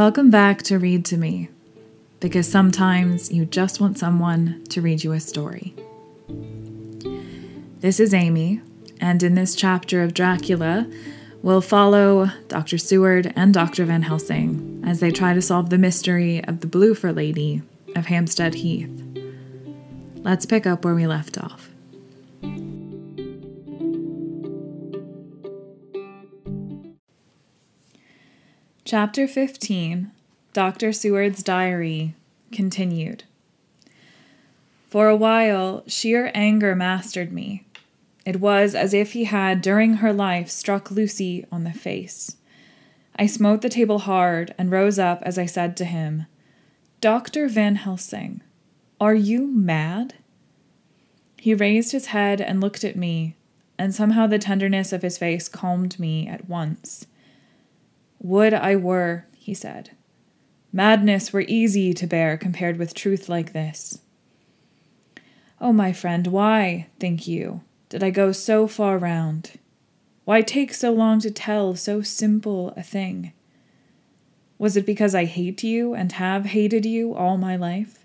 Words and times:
Welcome 0.00 0.30
back 0.30 0.62
to 0.62 0.78
Read 0.78 1.04
to 1.04 1.18
Me, 1.18 1.50
because 2.20 2.50
sometimes 2.50 3.30
you 3.30 3.44
just 3.44 3.82
want 3.82 3.98
someone 3.98 4.64
to 4.70 4.80
read 4.80 5.04
you 5.04 5.12
a 5.12 5.20
story. 5.20 5.74
This 7.80 8.00
is 8.00 8.14
Amy, 8.14 8.62
and 8.98 9.22
in 9.22 9.34
this 9.34 9.54
chapter 9.54 10.02
of 10.02 10.14
Dracula, 10.14 10.90
we'll 11.42 11.60
follow 11.60 12.30
Dr. 12.48 12.78
Seward 12.78 13.30
and 13.36 13.52
Dr. 13.52 13.84
Van 13.84 14.00
Helsing 14.00 14.82
as 14.86 15.00
they 15.00 15.10
try 15.10 15.34
to 15.34 15.42
solve 15.42 15.68
the 15.68 15.76
mystery 15.76 16.42
of 16.44 16.60
the 16.60 16.66
Bloofer 16.66 17.12
Lady 17.12 17.60
of 17.94 18.06
Hampstead 18.06 18.54
Heath. 18.54 19.04
Let's 20.14 20.46
pick 20.46 20.66
up 20.66 20.82
where 20.82 20.94
we 20.94 21.06
left 21.06 21.36
off. 21.36 21.59
Chapter 28.90 29.28
15 29.28 30.10
Dr. 30.52 30.92
Seward's 30.92 31.44
Diary 31.44 32.16
continued. 32.50 33.22
For 34.88 35.06
a 35.06 35.14
while, 35.14 35.84
sheer 35.86 36.32
anger 36.34 36.74
mastered 36.74 37.32
me. 37.32 37.64
It 38.26 38.40
was 38.40 38.74
as 38.74 38.92
if 38.92 39.12
he 39.12 39.26
had, 39.26 39.62
during 39.62 39.98
her 39.98 40.12
life, 40.12 40.50
struck 40.50 40.90
Lucy 40.90 41.46
on 41.52 41.62
the 41.62 41.72
face. 41.72 42.36
I 43.14 43.26
smote 43.26 43.62
the 43.62 43.68
table 43.68 44.00
hard 44.00 44.56
and 44.58 44.72
rose 44.72 44.98
up 44.98 45.22
as 45.22 45.38
I 45.38 45.46
said 45.46 45.76
to 45.76 45.84
him, 45.84 46.26
Dr. 47.00 47.46
Van 47.46 47.76
Helsing, 47.76 48.42
are 49.00 49.14
you 49.14 49.46
mad? 49.46 50.14
He 51.36 51.54
raised 51.54 51.92
his 51.92 52.06
head 52.06 52.40
and 52.40 52.60
looked 52.60 52.82
at 52.82 52.96
me, 52.96 53.36
and 53.78 53.94
somehow 53.94 54.26
the 54.26 54.40
tenderness 54.40 54.92
of 54.92 55.02
his 55.02 55.16
face 55.16 55.48
calmed 55.48 55.96
me 56.00 56.26
at 56.26 56.48
once. 56.48 57.06
Would 58.22 58.52
I 58.52 58.76
were, 58.76 59.26
he 59.34 59.54
said. 59.54 59.90
Madness 60.72 61.32
were 61.32 61.44
easy 61.48 61.94
to 61.94 62.06
bear 62.06 62.36
compared 62.36 62.76
with 62.76 62.94
truth 62.94 63.28
like 63.28 63.52
this. 63.52 64.00
Oh, 65.60 65.72
my 65.72 65.92
friend, 65.92 66.26
why, 66.26 66.86
think 66.98 67.26
you, 67.26 67.62
did 67.88 68.04
I 68.04 68.10
go 68.10 68.30
so 68.30 68.66
far 68.66 68.98
round? 68.98 69.52
Why 70.24 70.42
take 70.42 70.74
so 70.74 70.92
long 70.92 71.20
to 71.20 71.30
tell 71.30 71.74
so 71.74 72.02
simple 72.02 72.72
a 72.76 72.82
thing? 72.82 73.32
Was 74.58 74.76
it 74.76 74.84
because 74.84 75.14
I 75.14 75.24
hate 75.24 75.64
you 75.64 75.94
and 75.94 76.12
have 76.12 76.46
hated 76.46 76.84
you 76.84 77.14
all 77.14 77.38
my 77.38 77.56
life? 77.56 78.04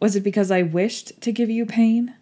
Was 0.00 0.16
it 0.16 0.22
because 0.22 0.50
I 0.50 0.62
wished 0.62 1.20
to 1.20 1.32
give 1.32 1.50
you 1.50 1.66
pain? 1.66 2.14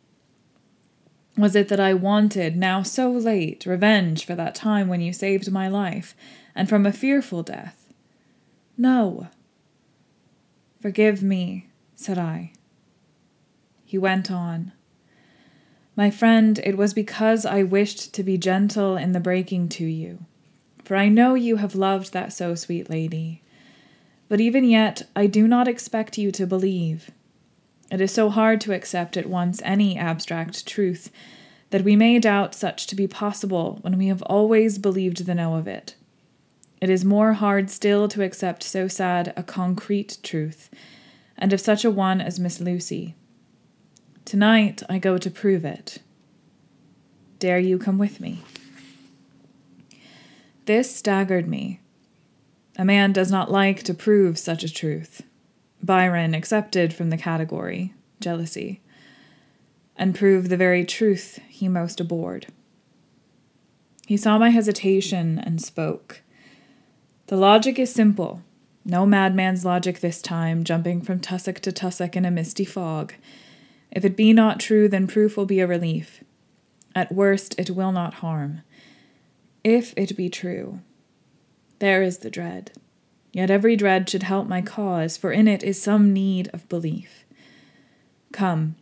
Was 1.38 1.54
it 1.54 1.68
that 1.68 1.80
I 1.80 1.94
wanted, 1.94 2.56
now 2.56 2.82
so 2.82 3.10
late, 3.10 3.64
revenge 3.64 4.24
for 4.24 4.34
that 4.34 4.54
time 4.54 4.88
when 4.88 5.00
you 5.00 5.12
saved 5.12 5.50
my 5.52 5.68
life 5.68 6.16
and 6.56 6.68
from 6.68 6.86
a 6.86 6.92
fearful 6.92 7.42
death. 7.44 7.92
No. 8.76 9.28
Forgive 10.80 11.22
me, 11.22 11.68
said 11.94 12.18
I. 12.18 12.52
He 13.84 13.98
went 13.98 14.30
on. 14.30 14.72
My 15.94 16.10
friend, 16.10 16.58
it 16.64 16.77
was 16.77 16.92
because 16.92 17.46
I 17.46 17.62
wished 17.62 18.12
to 18.14 18.22
be 18.22 18.36
gentle 18.36 18.96
in 18.96 19.12
the 19.12 19.20
breaking 19.20 19.68
to 19.70 19.84
you, 19.84 20.24
for 20.84 20.96
I 20.96 21.08
know 21.08 21.34
you 21.34 21.56
have 21.56 21.74
loved 21.74 22.12
that 22.12 22.32
so 22.32 22.54
sweet 22.54 22.90
lady. 22.90 23.42
But 24.28 24.40
even 24.40 24.64
yet, 24.64 25.02
I 25.14 25.27
do 25.27 25.46
not 25.46 25.68
expect 25.68 26.18
you 26.18 26.32
to 26.32 26.46
believe. 26.46 27.10
It 27.90 28.00
is 28.00 28.12
so 28.12 28.30
hard 28.30 28.60
to 28.62 28.74
accept 28.74 29.16
at 29.16 29.28
once 29.28 29.62
any 29.64 29.96
abstract 29.96 30.66
truth 30.66 31.10
that 31.70 31.84
we 31.84 31.96
may 31.96 32.18
doubt 32.18 32.54
such 32.54 32.86
to 32.88 32.96
be 32.96 33.06
possible 33.06 33.78
when 33.82 33.96
we 33.96 34.08
have 34.08 34.22
always 34.22 34.78
believed 34.78 35.24
the 35.24 35.34
no 35.34 35.54
of 35.54 35.68
it. 35.68 35.94
It 36.80 36.91
is 36.91 37.05
more 37.05 37.34
hard 37.34 37.70
still 37.70 38.06
to 38.08 38.22
accept 38.22 38.62
so 38.62 38.86
sad 38.88 39.33
a 39.36 39.42
concrete 39.42 40.18
truth, 40.23 40.70
and 41.36 41.52
of 41.52 41.61
such 41.61 41.84
a 41.84 41.90
one 41.90 42.20
as 42.20 42.39
Miss 42.39 42.61
Lucy. 42.61 43.14
Tonight 44.24 44.83
I 44.89 44.98
go 44.98 45.18
to 45.18 45.30
prove 45.30 45.64
it. 45.64 45.98
Dare 47.39 47.58
you 47.58 47.78
come 47.78 47.98
with 47.98 48.20
me? 48.20 48.42
This 50.67 50.95
staggered 50.95 51.46
me. 51.48 51.80
A 52.77 52.84
man 52.84 53.12
does 53.12 53.30
not 53.30 53.51
like 53.51 53.83
to 53.84 53.95
prove 53.95 54.39
such 54.39 54.64
a 54.64 54.72
truth. 54.72 55.22
Byron 55.83 56.34
accepted 56.34 56.92
from 56.92 57.11
the 57.11 57.17
category, 57.17 57.95
jealousy, 58.20 58.80
and 59.96 60.14
prove 60.14 60.48
the 60.48 60.56
very 60.56 60.84
truth 60.84 61.39
he 61.48 61.68
most 61.68 62.01
abhorred. 62.01 62.48
He 64.06 64.17
saw 64.17 64.39
my 64.39 64.51
hesitation 64.51 65.39
and 65.39 65.62
spoke. 65.62 66.22
The 67.29 67.37
logic 67.37 67.79
is 67.79 67.92
simple. 67.92 68.42
No 68.85 69.05
madman's 69.05 69.64
logic 69.64 69.98
this 69.98 70.23
time, 70.23 70.63
jumping 70.63 71.03
from 71.03 71.19
tussock 71.19 71.59
to 71.61 71.73
tussock 71.73 72.17
in 72.17 72.25
a 72.25 72.31
misty 72.31 72.64
fog. 72.64 73.14
If 73.91 74.05
it 74.05 74.17
be 74.17 74.33
not 74.33 74.61
true, 74.61 74.89
then 74.89 75.09
proof 75.09 75.37
will 75.37 75.47
be 75.47 75.59
a 75.59 75.67
relief. 75.67 76.23
At 76.95 77.13
worst, 77.13 77.59
it 77.59 77.70
will 77.70 77.91
not 77.91 78.14
harm. 78.14 78.63
If 79.64 79.92
it 79.97 80.17
be 80.17 80.29
true, 80.29 80.81
there 81.81 82.01
is 82.01 82.19
the 82.19 82.31
dread. 82.31 82.70
Yet 83.33 83.51
every 83.51 83.75
dread 83.75 84.08
should 84.08 84.23
help 84.23 84.47
my 84.47 84.63
cause, 84.63 85.17
for 85.17 85.33
in 85.33 85.48
it 85.48 85.64
is 85.64 85.83
some 85.83 86.13
need 86.13 86.48
of 86.53 86.69
belief. 86.69 87.25
Come, 88.33 88.77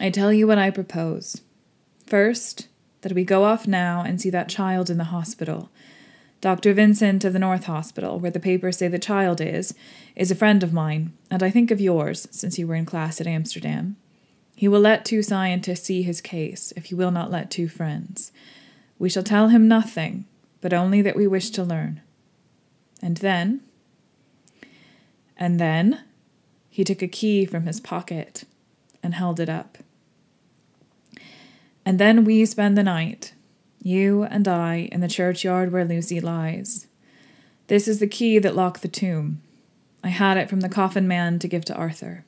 I 0.00 0.08
tell 0.08 0.32
you 0.32 0.46
what 0.46 0.58
I 0.58 0.70
propose. 0.70 1.42
First, 2.06 2.68
that 3.02 3.12
we 3.12 3.24
go 3.24 3.44
off 3.44 3.68
now 3.68 4.02
and 4.02 4.18
see 4.18 4.30
that 4.30 4.48
child 4.48 4.88
in 4.88 4.96
the 4.96 5.04
hospital. 5.04 5.70
Dr. 6.44 6.74
Vincent 6.74 7.24
of 7.24 7.32
the 7.32 7.38
North 7.38 7.64
Hospital, 7.64 8.20
where 8.20 8.30
the 8.30 8.38
papers 8.38 8.76
say 8.76 8.86
the 8.86 8.98
child 8.98 9.40
is, 9.40 9.72
is 10.14 10.30
a 10.30 10.34
friend 10.34 10.62
of 10.62 10.74
mine, 10.74 11.14
and 11.30 11.42
I 11.42 11.48
think 11.48 11.70
of 11.70 11.80
yours, 11.80 12.28
since 12.30 12.58
you 12.58 12.66
were 12.66 12.74
in 12.74 12.84
class 12.84 13.18
at 13.18 13.26
Amsterdam. 13.26 13.96
He 14.54 14.68
will 14.68 14.80
let 14.80 15.06
two 15.06 15.22
scientists 15.22 15.86
see 15.86 16.02
his 16.02 16.20
case, 16.20 16.70
if 16.76 16.84
he 16.84 16.94
will 16.94 17.10
not 17.10 17.30
let 17.30 17.50
two 17.50 17.66
friends. 17.66 18.30
We 18.98 19.08
shall 19.08 19.22
tell 19.22 19.48
him 19.48 19.66
nothing, 19.66 20.26
but 20.60 20.74
only 20.74 21.00
that 21.00 21.16
we 21.16 21.26
wish 21.26 21.48
to 21.48 21.64
learn. 21.64 22.02
And 23.00 23.16
then. 23.16 23.62
And 25.38 25.58
then. 25.58 26.04
He 26.68 26.84
took 26.84 27.00
a 27.00 27.08
key 27.08 27.46
from 27.46 27.64
his 27.64 27.80
pocket 27.80 28.44
and 29.02 29.14
held 29.14 29.40
it 29.40 29.48
up. 29.48 29.78
And 31.86 31.98
then 31.98 32.22
we 32.22 32.44
spend 32.44 32.76
the 32.76 32.82
night, 32.82 33.32
you 33.84 34.24
and 34.24 34.48
I, 34.48 34.88
in 34.90 35.00
the 35.00 35.08
churchyard 35.08 35.70
where 35.70 35.84
Lucy 35.84 36.18
lies. 36.18 36.86
This 37.66 37.86
is 37.86 38.00
the 38.00 38.06
key 38.06 38.38
that 38.38 38.56
locked 38.56 38.80
the 38.80 38.88
tomb. 38.88 39.42
I 40.02 40.08
had 40.08 40.38
it 40.38 40.48
from 40.48 40.60
the 40.60 40.70
coffin 40.70 41.06
man 41.06 41.38
to 41.38 41.48
give 41.48 41.64
to 41.66 41.74
Arthur. 41.74 42.24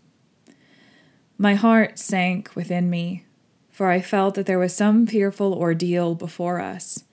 My 1.38 1.54
heart 1.54 1.98
sank 1.98 2.54
within 2.54 2.90
me, 2.90 3.24
for 3.70 3.88
I 3.88 4.00
felt 4.00 4.34
that 4.34 4.44
there 4.44 4.58
was 4.58 4.74
some 4.74 5.06
fearful 5.06 5.54
ordeal 5.54 6.14
before 6.14 6.60
us. 6.60 7.04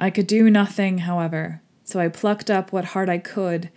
I 0.00 0.10
could 0.10 0.26
do 0.26 0.50
nothing, 0.50 0.98
however, 0.98 1.62
so 1.84 2.00
I 2.00 2.08
plucked 2.08 2.50
up 2.50 2.72
what 2.72 2.86
heart 2.86 3.08
I 3.08 3.18
could 3.18 3.70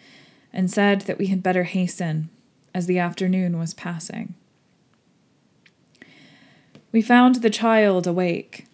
and 0.51 0.71
said 0.71 1.01
that 1.01 1.19
we 1.19 1.27
had 1.27 1.43
better 1.43 1.63
hasten, 1.63 2.29
as 2.73 2.87
the 2.87 2.97
afternoon 2.97 3.59
was 3.59 3.75
passing. 3.75 4.33
We 6.91 7.03
found 7.03 7.35
the 7.35 7.49
child 7.49 8.07
awake, 8.07 8.65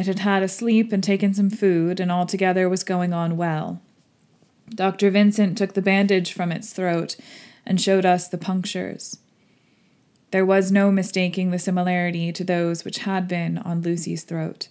it 0.00 0.06
had 0.06 0.20
had 0.20 0.42
a 0.42 0.48
sleep 0.48 0.92
and 0.92 1.04
taken 1.04 1.34
some 1.34 1.50
food, 1.50 2.00
and 2.00 2.10
altogether 2.10 2.68
was 2.68 2.82
going 2.82 3.12
on 3.12 3.36
well. 3.36 3.80
Dr. 4.74 5.10
Vincent 5.10 5.58
took 5.58 5.74
the 5.74 5.82
bandage 5.82 6.32
from 6.32 6.50
its 6.50 6.72
throat 6.72 7.16
and 7.66 7.80
showed 7.80 8.06
us 8.06 8.28
the 8.28 8.38
punctures. 8.38 9.18
There 10.30 10.46
was 10.46 10.70
no 10.70 10.90
mistaking 10.90 11.50
the 11.50 11.58
similarity 11.58 12.32
to 12.32 12.44
those 12.44 12.84
which 12.84 12.98
had 12.98 13.26
been 13.26 13.58
on 13.58 13.82
Lucy's 13.82 14.22
throat. 14.22 14.68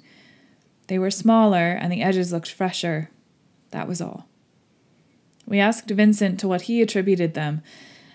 They 0.88 0.98
were 0.98 1.12
smaller, 1.12 1.72
and 1.72 1.92
the 1.92 2.02
edges 2.02 2.31
looked 2.31 2.52
fresher. 2.52 3.10
That 3.72 3.88
was 3.88 4.02
all. 4.02 4.28
We 5.46 5.60
asked 5.60 5.90
Vincent 5.90 6.40
to 6.40 6.48
what 6.48 6.64
he 6.64 6.81
attributed 6.81 7.34
them, 7.34 7.62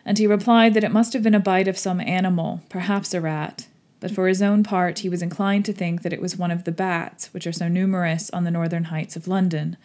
and 0.05 0.19
he 0.19 0.27
replied 0.27 0.75
that 0.75 0.85
it 0.85 0.93
must 0.93 1.13
have 1.13 1.23
been 1.23 1.35
a 1.35 1.41
bite 1.41 1.69
of 1.69 1.79
some 1.79 2.01
animal, 2.01 2.63
perhaps 2.69 3.15
a 3.15 3.21
rat, 3.21 3.69
but 4.05 4.11
for 4.11 4.29
his 4.29 4.43
own 4.43 4.63
part 4.63 4.99
he 4.99 5.09
was 5.09 5.23
inclined 5.23 5.65
to 5.65 5.73
think 5.73 6.03
that 6.03 6.13
it 6.13 6.21
was 6.21 6.37
one 6.37 6.51
of 6.51 6.65
the 6.65 6.71
bats 6.71 7.33
which 7.33 7.47
are 7.47 7.53
so 7.55 7.69
numerous 7.69 8.29
on 8.33 8.45
the 8.45 8.51
northern 8.51 8.85
heights 8.85 9.17
of 9.17 9.27
London. 9.27 9.79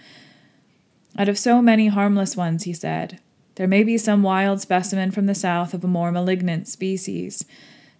Out 1.18 1.30
of 1.30 1.38
so 1.38 1.62
many 1.62 1.88
harmless 1.88 2.36
ones, 2.36 2.66
he 2.66 2.74
said, 2.74 3.21
there 3.56 3.66
may 3.66 3.81
be 3.81 3.98
some 3.98 4.21
wild 4.21 4.60
specimen 4.60 5.12
from 5.12 5.25
the 5.25 5.33
south 5.33 5.74
of 5.74 5.86
a 5.86 5.88
more 5.88 6.12
malignant 6.12 6.68
species. 6.68 7.45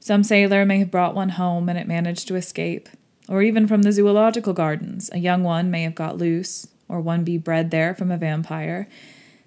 Some 0.01 0.25
sailor 0.25 0.66
may 0.66 0.80
have 0.80 0.92
brought 0.92 1.16
one 1.16 1.30
home 1.30 1.69
and 1.69 1.80
it 1.80 1.88
managed 1.88 2.27
to 2.27 2.36
escape. 2.36 2.89
Or 3.30 3.42
even 3.42 3.66
from 3.66 3.83
the 3.83 3.94
zoological 3.94 4.51
gardens, 4.51 5.10
a 5.13 5.19
young 5.19 5.42
one 5.42 5.71
may 5.71 5.83
have 5.83 5.95
got 5.95 6.18
loose, 6.18 6.68
or 6.89 7.00
one 7.00 7.24
be 7.24 7.38
bred 7.38 7.71
there 7.71 7.95
from 7.95 8.12
a 8.12 8.18
vampire. 8.18 8.89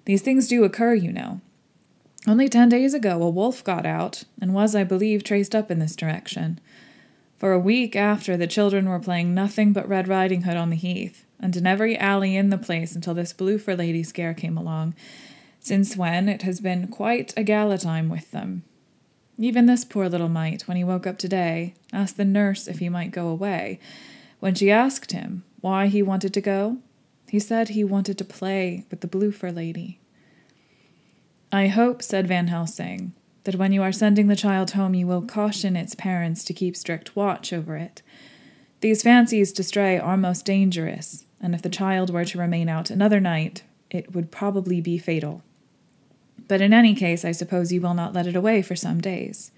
These 0.05 0.23
things 0.23 0.47
do 0.47 0.63
occur, 0.63 0.95
you 0.95 1.11
know. 1.11 1.39
Only 2.25 2.47
ten 2.47 2.69
days 2.69 2.93
ago, 2.93 3.21
a 3.21 3.29
wolf 3.29 3.63
got 3.63 3.85
out, 3.85 4.23
and 4.41 4.53
was, 4.53 4.75
I 4.75 4.85
believe, 4.85 5.23
traced 5.23 5.53
up 5.53 5.69
in 5.69 5.79
this 5.79 5.95
direction. 5.95 6.59
For 7.37 7.51
a 7.51 7.59
week 7.59 7.97
after, 7.97 8.37
the 8.37 8.47
children 8.47 8.87
were 8.87 8.99
playing 8.99 9.33
nothing 9.33 9.73
but 9.73 9.89
Red 9.89 10.07
Riding 10.07 10.43
Hood 10.43 10.55
on 10.55 10.69
the 10.69 10.77
heath, 10.77 11.25
and 11.41 11.53
in 11.57 11.67
every 11.67 11.97
alley 11.97 12.37
in 12.37 12.49
the 12.49 12.57
place 12.57 12.95
until 12.95 13.13
this 13.13 13.33
Bloofer 13.33 13.75
lady 13.75 14.03
scare 14.03 14.33
came 14.33 14.57
along, 14.57 14.95
since 15.59 15.97
when 15.97 16.29
it 16.29 16.43
has 16.43 16.61
been 16.61 16.87
quite 16.87 17.33
a 17.35 17.43
gala 17.43 17.77
time 17.77 18.07
with 18.07 18.31
them. 18.31 18.63
Even 19.37 19.65
this 19.65 19.83
poor 19.83 20.07
little 20.07 20.29
mite, 20.29 20.65
when 20.67 20.77
he 20.77 20.83
woke 20.85 21.05
up 21.05 21.17
today, 21.17 21.73
asked 21.91 22.15
the 22.15 22.23
nurse 22.23 22.67
if 22.67 22.79
he 22.79 22.87
might 22.87 23.11
go 23.11 23.27
away. 23.27 23.79
When 24.39 24.55
she 24.55 24.71
asked 24.71 25.11
him 25.11 25.43
why 25.59 25.87
he 25.87 26.01
wanted 26.01 26.33
to 26.35 26.41
go, 26.41 26.77
he 27.27 27.39
said 27.39 27.69
he 27.69 27.83
wanted 27.83 28.17
to 28.19 28.25
play 28.25 28.85
with 28.89 29.01
the 29.01 29.07
Bloofer 29.07 29.51
lady. 29.51 29.99
I 31.53 31.67
hope, 31.67 32.01
said 32.01 32.27
Van 32.27 32.47
Helsing, 32.47 33.13
that 33.43 33.57
when 33.57 33.71
you 33.71 33.83
are 33.83 33.91
sending 33.91 34.25
the 34.25 34.35
child 34.35 34.71
home, 34.71 34.95
you 34.95 35.05
will 35.05 35.21
caution 35.21 35.75
its 35.75 35.93
parents 35.93 36.43
to 36.45 36.53
keep 36.53 36.75
strict 36.75 37.15
watch 37.15 37.53
over 37.53 37.77
it. 37.77 38.01
These 38.81 39.03
fancies 39.03 39.53
to 39.53 39.63
stray 39.63 39.99
are 39.99 40.17
most 40.17 40.45
dangerous, 40.45 41.27
and 41.39 41.53
if 41.53 41.61
the 41.61 41.69
child 41.69 42.09
were 42.09 42.25
to 42.25 42.39
remain 42.39 42.69
out 42.69 42.89
another 42.89 43.19
night, 43.19 43.61
it 43.91 44.15
would 44.15 44.31
probably 44.31 44.81
be 44.81 44.97
fatal. 44.97 45.43
But 46.47 46.59
in 46.59 46.73
any 46.73 46.95
case, 46.95 47.23
I 47.23 47.31
suppose 47.31 47.71
you 47.71 47.81
will 47.81 47.93
not 47.93 48.13
let 48.13 48.25
it 48.25 48.35
away 48.35 48.63
for 48.63 48.75
some 48.75 48.99
days. 48.99 49.51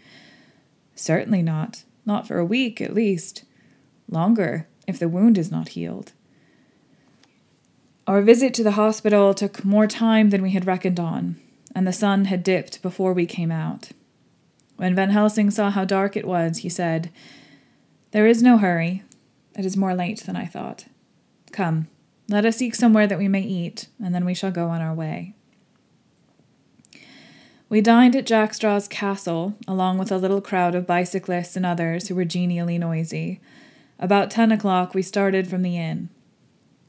Certainly 0.95 1.43
not. 1.43 1.85
Not 2.05 2.27
for 2.27 2.39
a 2.39 2.45
week, 2.45 2.81
at 2.81 2.93
least. 2.93 3.45
Longer, 4.09 4.67
if 4.85 4.99
the 4.99 5.07
wound 5.07 5.37
is 5.37 5.49
not 5.49 5.69
healed. 5.69 6.11
Our 8.05 8.21
visit 8.21 8.53
to 8.55 8.65
the 8.65 8.71
hospital 8.71 9.33
took 9.33 9.63
more 9.63 9.87
time 9.87 10.31
than 10.31 10.41
we 10.41 10.51
had 10.51 10.67
reckoned 10.67 10.99
on, 10.99 11.37
and 11.75 11.85
the 11.85 11.93
sun 11.93 12.25
had 12.25 12.41
dipped 12.41 12.81
before 12.81 13.13
we 13.13 13.25
came 13.25 13.51
out. 13.51 13.89
When 14.77 14.95
Van 14.95 15.11
Helsing 15.11 15.51
saw 15.51 15.69
how 15.69 15.85
dark 15.85 16.15
it 16.15 16.25
was, 16.25 16.59
he 16.59 16.69
said, 16.69 17.11
There 18.11 18.25
is 18.25 18.41
no 18.41 18.57
hurry. 18.57 19.03
It 19.57 19.65
is 19.65 19.77
more 19.77 19.93
late 19.93 20.21
than 20.21 20.35
I 20.35 20.45
thought. 20.45 20.85
Come, 21.51 21.87
let 22.27 22.45
us 22.45 22.57
seek 22.57 22.75
somewhere 22.75 23.07
that 23.07 23.17
we 23.17 23.27
may 23.27 23.41
eat, 23.41 23.87
and 24.03 24.15
then 24.15 24.25
we 24.25 24.33
shall 24.33 24.51
go 24.51 24.69
on 24.69 24.81
our 24.81 24.93
way. 24.93 25.35
We 27.67 27.81
dined 27.81 28.15
at 28.15 28.25
Jack 28.25 28.53
Straw's 28.53 28.87
castle, 28.87 29.55
along 29.67 29.97
with 29.97 30.11
a 30.11 30.17
little 30.17 30.41
crowd 30.41 30.75
of 30.75 30.87
bicyclists 30.87 31.55
and 31.55 31.65
others 31.65 32.07
who 32.07 32.15
were 32.15 32.25
genially 32.25 32.77
noisy. 32.77 33.41
About 33.99 34.29
ten 34.29 34.51
o'clock, 34.51 34.93
we 34.93 35.01
started 35.01 35.47
from 35.47 35.61
the 35.61 35.77
inn. 35.77 36.09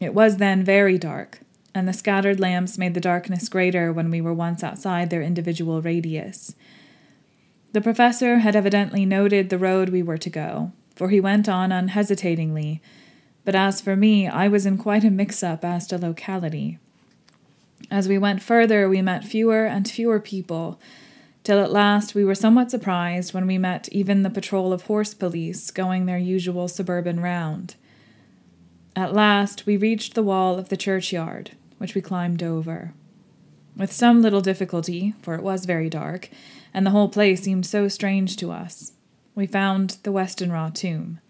It 0.01 0.13
was 0.13 0.37
then 0.37 0.65
very 0.65 0.99
dark, 0.99 1.41
and 1.77 1.87
the 1.87 1.93
scattered 1.93 2.41
lamps 2.41 2.79
made 2.79 2.95
the 2.95 3.01
darkness 3.01 3.51
greater 3.51 3.93
when 3.93 4.11
we 4.11 4.21
were 4.21 4.33
once 4.33 4.65
outside 4.65 5.11
their 5.11 5.21
individual 5.21 5.83
radius. 5.83 6.55
The 7.73 7.83
professor 7.83 8.39
had 8.39 8.57
evidently 8.57 9.05
noted 9.05 9.51
the 9.51 9.59
road 9.59 9.91
we 9.91 10.03
were 10.03 10.17
to 10.17 10.31
go, 10.31 10.73
for 10.95 11.11
he 11.11 11.21
went 11.21 11.51
on 11.51 11.73
unhesitatingly, 11.73 12.81
but 13.45 13.55
as 13.55 13.83
for 13.83 13.95
me, 13.95 14.27
I 14.27 14.49
was 14.49 14.65
in 14.65 14.79
quite 14.79 15.05
a 15.05 15.11
mix 15.11 15.43
up 15.43 15.67
as 15.67 15.87
to 15.89 15.99
locality. 15.99 16.79
As 17.91 18.09
we 18.09 18.17
went 18.17 18.43
further, 18.43 18.89
we 18.89 19.03
met 19.03 19.25
fewer 19.25 19.67
and 19.67 19.87
fewer 19.87 20.19
people, 20.19 20.81
till 21.45 21.61
at 21.61 21.71
last 21.71 22.15
we 22.15 22.25
were 22.25 22.35
somewhat 22.35 22.71
surprised 22.71 23.35
when 23.35 23.47
we 23.47 23.59
met 23.59 23.87
even 23.93 24.23
the 24.23 24.31
patrol 24.31 24.73
of 24.73 24.85
horse 24.85 25.13
police 25.13 25.71
going 25.71 26.07
their 26.07 26.17
usual 26.17 26.69
suburban 26.69 27.21
round. 27.21 27.77
At 28.97 29.13
last 29.13 29.67
we 29.67 29.77
reached 29.77 30.15
the 30.15 30.23
wall 30.23 30.59
of 30.59 30.71
the 30.71 30.77
churchyard, 30.77 31.51
which 31.79 31.95
we 31.95 32.01
climbed 32.01 32.43
over. 32.43 32.93
With 33.77 33.93
some 33.93 34.23
little 34.23 34.41
difficulty, 34.41 35.15
for 35.21 35.35
it 35.35 35.43
was 35.43 35.67
very 35.67 35.91
dark, 35.91 36.31
and 36.73 36.87
the 36.87 36.91
whole 36.91 37.09
place 37.09 37.43
seemed 37.43 37.67
so 37.67 37.89
strange 37.89 38.37
to 38.37 38.51
us, 38.51 38.93
we 39.35 39.47
found 39.47 39.99
the 40.03 40.13
Westenra 40.13 40.73
tomb. 40.73 41.21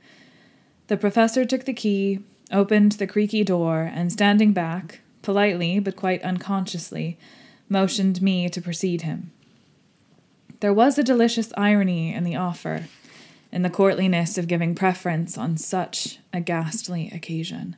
The 0.86 0.96
professor 0.96 1.44
took 1.44 1.64
the 1.64 1.72
key, 1.72 2.20
opened 2.52 2.92
the 2.92 3.06
creaky 3.06 3.42
door, 3.42 3.90
and 3.92 4.12
standing 4.12 4.52
back, 4.52 5.00
politely 5.22 5.80
but 5.80 5.96
quite 5.96 6.22
unconsciously, 6.22 7.18
motioned 7.68 8.22
me 8.22 8.48
to 8.48 8.62
precede 8.62 9.02
him. 9.02 9.32
There 10.60 10.72
was 10.72 10.98
a 10.98 11.02
delicious 11.02 11.52
irony 11.56 12.14
in 12.14 12.22
the 12.22 12.36
offer, 12.36 12.86
in 13.50 13.62
the 13.62 13.70
courtliness 13.70 14.38
of 14.38 14.46
giving 14.46 14.74
preference 14.74 15.36
on 15.36 15.56
such 15.56 16.20
a 16.32 16.40
ghastly 16.40 17.10
occasion. 17.12 17.76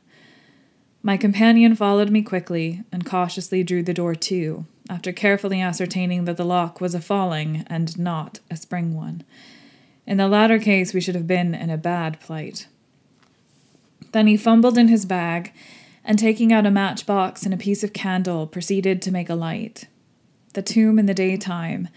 My 1.01 1.15
companion 1.15 1.75
followed 1.75 2.09
me 2.09 2.21
quickly 2.21 2.83
and 2.91 3.05
cautiously 3.05 3.63
drew 3.63 3.83
the 3.83 3.93
door 3.93 4.15
to, 4.15 4.65
after 4.89 5.13
carefully 5.13 5.61
ascertaining 5.61 6.25
that 6.25 6.35
the 6.35 6.45
lock 6.45 6.81
was 6.81 6.93
a 6.93 6.99
falling 6.99 7.63
and 7.67 7.97
not 7.97 8.39
a 8.51 8.57
spring 8.57 8.93
one. 8.95 9.23
In 10.05 10.17
the 10.17 10.27
latter 10.27 10.59
case, 10.59 10.93
we 10.93 10.99
should 10.99 11.15
have 11.15 11.27
been 11.27 11.55
in 11.55 11.69
a 11.69 11.77
bad 11.77 12.19
plight. 12.19 12.67
Then 14.11 14.27
he 14.27 14.35
fumbled 14.35 14.77
in 14.77 14.87
his 14.87 15.05
bag 15.05 15.53
and 16.03 16.17
taking 16.17 16.51
out 16.51 16.65
a 16.65 16.71
matchbox 16.71 17.43
and 17.43 17.53
a 17.53 17.57
piece 17.57 17.83
of 17.83 17.93
candle, 17.93 18.47
proceeded 18.47 19.01
to 19.03 19.11
make 19.11 19.29
a 19.29 19.35
light. 19.35 19.85
The 20.53 20.61
tomb 20.61 20.97
in 20.97 21.05
the 21.05 21.13
daytime, 21.13 21.89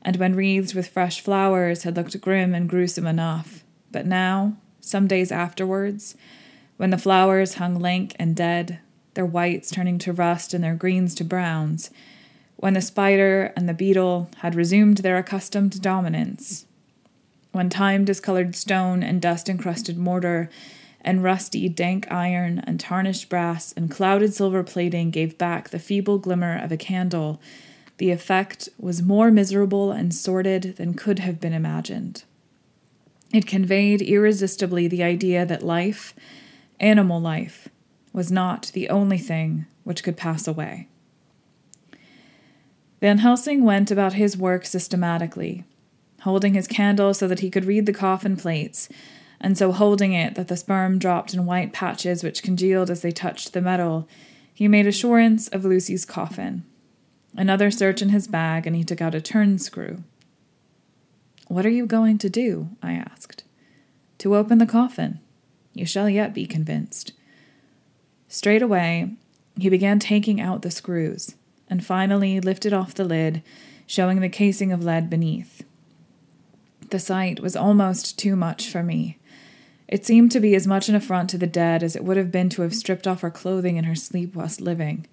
and 0.00 0.16
when 0.16 0.36
wreathed 0.36 0.74
with 0.74 0.88
fresh 0.88 1.20
flowers, 1.20 1.82
had 1.82 1.96
looked 1.96 2.20
grim 2.20 2.54
and 2.54 2.68
gruesome 2.68 3.06
enough. 3.06 3.64
But 3.90 4.06
now, 4.06 4.56
some 4.80 5.08
days 5.08 5.32
afterwards, 5.32 6.16
when 6.76 6.90
the 6.90 6.98
flowers 6.98 7.54
hung 7.54 7.78
lank 7.78 8.14
and 8.18 8.36
dead, 8.36 8.78
their 9.14 9.26
whites 9.26 9.70
turning 9.70 9.98
to 9.98 10.12
rust 10.12 10.52
and 10.52 10.62
their 10.62 10.74
greens 10.74 11.14
to 11.14 11.24
browns, 11.24 11.90
when 12.56 12.74
the 12.74 12.80
spider 12.80 13.52
and 13.56 13.68
the 13.68 13.74
beetle 13.74 14.30
had 14.38 14.54
resumed 14.54 14.98
their 14.98 15.18
accustomed 15.18 15.80
dominance, 15.82 16.66
when 17.52 17.70
time 17.70 18.04
discolored 18.04 18.54
stone 18.54 19.02
and 19.02 19.22
dust 19.22 19.48
encrusted 19.48 19.96
mortar 19.96 20.50
and 21.00 21.22
rusty, 21.22 21.68
dank 21.68 22.10
iron 22.10 22.58
and 22.66 22.80
tarnished 22.80 23.28
brass 23.28 23.72
and 23.72 23.90
clouded 23.90 24.34
silver 24.34 24.62
plating 24.62 25.10
gave 25.10 25.38
back 25.38 25.70
the 25.70 25.78
feeble 25.78 26.18
glimmer 26.18 26.58
of 26.62 26.72
a 26.72 26.76
candle, 26.76 27.40
the 27.98 28.10
effect 28.10 28.68
was 28.78 29.00
more 29.00 29.30
miserable 29.30 29.92
and 29.92 30.14
sordid 30.14 30.76
than 30.76 30.92
could 30.92 31.20
have 31.20 31.40
been 31.40 31.54
imagined. 31.54 32.24
It 33.32 33.46
conveyed 33.46 34.02
irresistibly 34.02 34.88
the 34.88 35.02
idea 35.02 35.46
that 35.46 35.62
life, 35.62 36.14
animal 36.80 37.20
life, 37.20 37.68
was 38.12 38.32
not 38.32 38.70
the 38.74 38.88
only 38.88 39.18
thing 39.18 39.66
which 39.84 40.02
could 40.02 40.16
pass 40.16 40.46
away. 40.46 40.88
Van 43.00 43.18
Helsing 43.18 43.64
went 43.64 43.90
about 43.90 44.14
his 44.14 44.36
work 44.36 44.64
systematically, 44.64 45.64
holding 46.22 46.54
his 46.54 46.66
candle 46.66 47.14
so 47.14 47.28
that 47.28 47.40
he 47.40 47.50
could 47.50 47.64
read 47.64 47.86
the 47.86 47.92
coffin 47.92 48.36
plates 48.36 48.88
and 49.40 49.56
so 49.56 49.72
holding 49.72 50.12
it 50.12 50.34
that 50.34 50.48
the 50.48 50.56
sperm 50.56 50.98
dropped 50.98 51.34
in 51.34 51.46
white 51.46 51.72
patches 51.72 52.22
which 52.22 52.42
congealed 52.42 52.90
as 52.90 53.02
they 53.02 53.10
touched 53.10 53.52
the 53.52 53.60
metal, 53.60 54.08
he 54.52 54.68
made 54.68 54.86
assurance 54.86 55.48
of 55.48 55.64
Lucy's 55.64 56.04
coffin. 56.04 56.64
Another 57.36 57.70
search 57.70 58.00
in 58.00 58.08
his 58.08 58.26
bag, 58.26 58.66
and 58.66 58.74
he 58.74 58.82
took 58.82 59.02
out 59.02 59.14
a 59.14 59.20
turn 59.20 59.58
screw. 59.58 60.02
What 61.48 61.66
are 61.66 61.70
you 61.70 61.86
going 61.86 62.16
to 62.18 62.30
do? 62.30 62.70
I 62.82 62.92
asked. 62.92 63.44
To 64.18 64.34
open 64.34 64.56
the 64.56 64.66
coffin. 64.66 65.20
You 65.76 65.84
shall 65.84 66.08
yet 66.08 66.32
be 66.32 66.46
convinced. 66.46 67.12
Straight 68.28 68.62
away, 68.62 69.10
he 69.58 69.68
began 69.68 69.98
taking 69.98 70.40
out 70.40 70.62
the 70.62 70.70
screws, 70.70 71.34
and 71.68 71.84
finally 71.84 72.40
lifted 72.40 72.72
off 72.72 72.94
the 72.94 73.04
lid, 73.04 73.42
showing 73.86 74.20
the 74.20 74.30
casing 74.30 74.72
of 74.72 74.82
lead 74.82 75.10
beneath. 75.10 75.64
The 76.88 76.98
sight 76.98 77.40
was 77.40 77.54
almost 77.54 78.18
too 78.18 78.36
much 78.36 78.70
for 78.70 78.82
me. 78.82 79.18
It 79.86 80.06
seemed 80.06 80.32
to 80.32 80.40
be 80.40 80.54
as 80.54 80.66
much 80.66 80.88
an 80.88 80.94
affront 80.94 81.28
to 81.30 81.38
the 81.38 81.46
dead 81.46 81.82
as 81.82 81.94
it 81.94 82.04
would 82.04 82.16
have 82.16 82.32
been 82.32 82.48
to 82.50 82.62
have 82.62 82.74
stripped 82.74 83.06
off 83.06 83.20
her 83.20 83.30
clothing 83.30 83.76
in 83.76 83.84
her 83.84 83.94
sleep 83.94 84.34
whilst 84.34 84.62
living. 84.62 85.06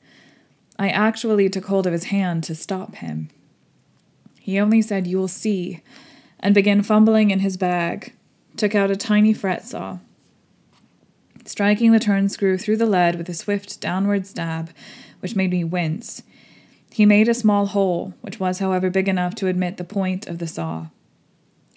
I 0.79 0.87
actually 0.89 1.49
took 1.49 1.65
hold 1.65 1.85
of 1.85 1.93
his 1.93 2.05
hand 2.05 2.45
to 2.45 2.55
stop 2.55 2.95
him. 2.95 3.29
He 4.39 4.57
only 4.57 4.81
said, 4.81 5.07
You 5.07 5.17
will 5.17 5.27
see, 5.27 5.81
and 6.39 6.55
began 6.55 6.83
fumbling 6.83 7.31
in 7.31 7.39
his 7.39 7.57
bag, 7.57 8.13
took 8.55 8.73
out 8.75 8.91
a 8.91 8.95
tiny 8.95 9.33
fret 9.33 9.65
saw. 9.65 9.99
Striking 11.45 11.91
the 11.91 11.99
turn 11.99 12.29
screw 12.29 12.57
through 12.57 12.77
the 12.77 12.85
lead 12.85 13.15
with 13.15 13.29
a 13.29 13.33
swift 13.33 13.81
downward 13.81 14.25
stab, 14.25 14.71
which 15.19 15.35
made 15.35 15.51
me 15.51 15.63
wince, 15.63 16.23
he 16.93 17.07
made 17.07 17.27
a 17.27 17.33
small 17.33 17.65
hole, 17.65 18.13
which 18.21 18.39
was, 18.39 18.59
however, 18.59 18.91
big 18.91 19.09
enough 19.09 19.33
to 19.33 19.47
admit 19.47 19.77
the 19.77 19.83
point 19.83 20.27
of 20.27 20.37
the 20.37 20.45
saw. 20.45 20.89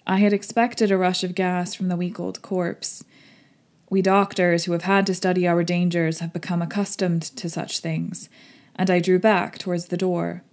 I 0.05 0.17
had 0.17 0.31
expected 0.31 0.91
a 0.91 0.97
rush 0.97 1.23
of 1.23 1.33
gas 1.33 1.73
from 1.73 1.87
the 1.87 1.95
week 1.95 2.19
old 2.19 2.43
corpse. 2.43 3.03
We 3.89 4.03
doctors 4.03 4.65
who 4.65 4.73
have 4.73 4.83
had 4.83 5.07
to 5.07 5.15
study 5.15 5.47
our 5.47 5.63
dangers 5.63 6.19
have 6.19 6.33
become 6.33 6.61
accustomed 6.61 7.23
to 7.23 7.49
such 7.49 7.79
things, 7.79 8.29
and 8.75 8.91
I 8.91 8.99
drew 8.99 9.17
back 9.17 9.57
towards 9.57 9.87
the 9.87 9.97
door. 9.97 10.43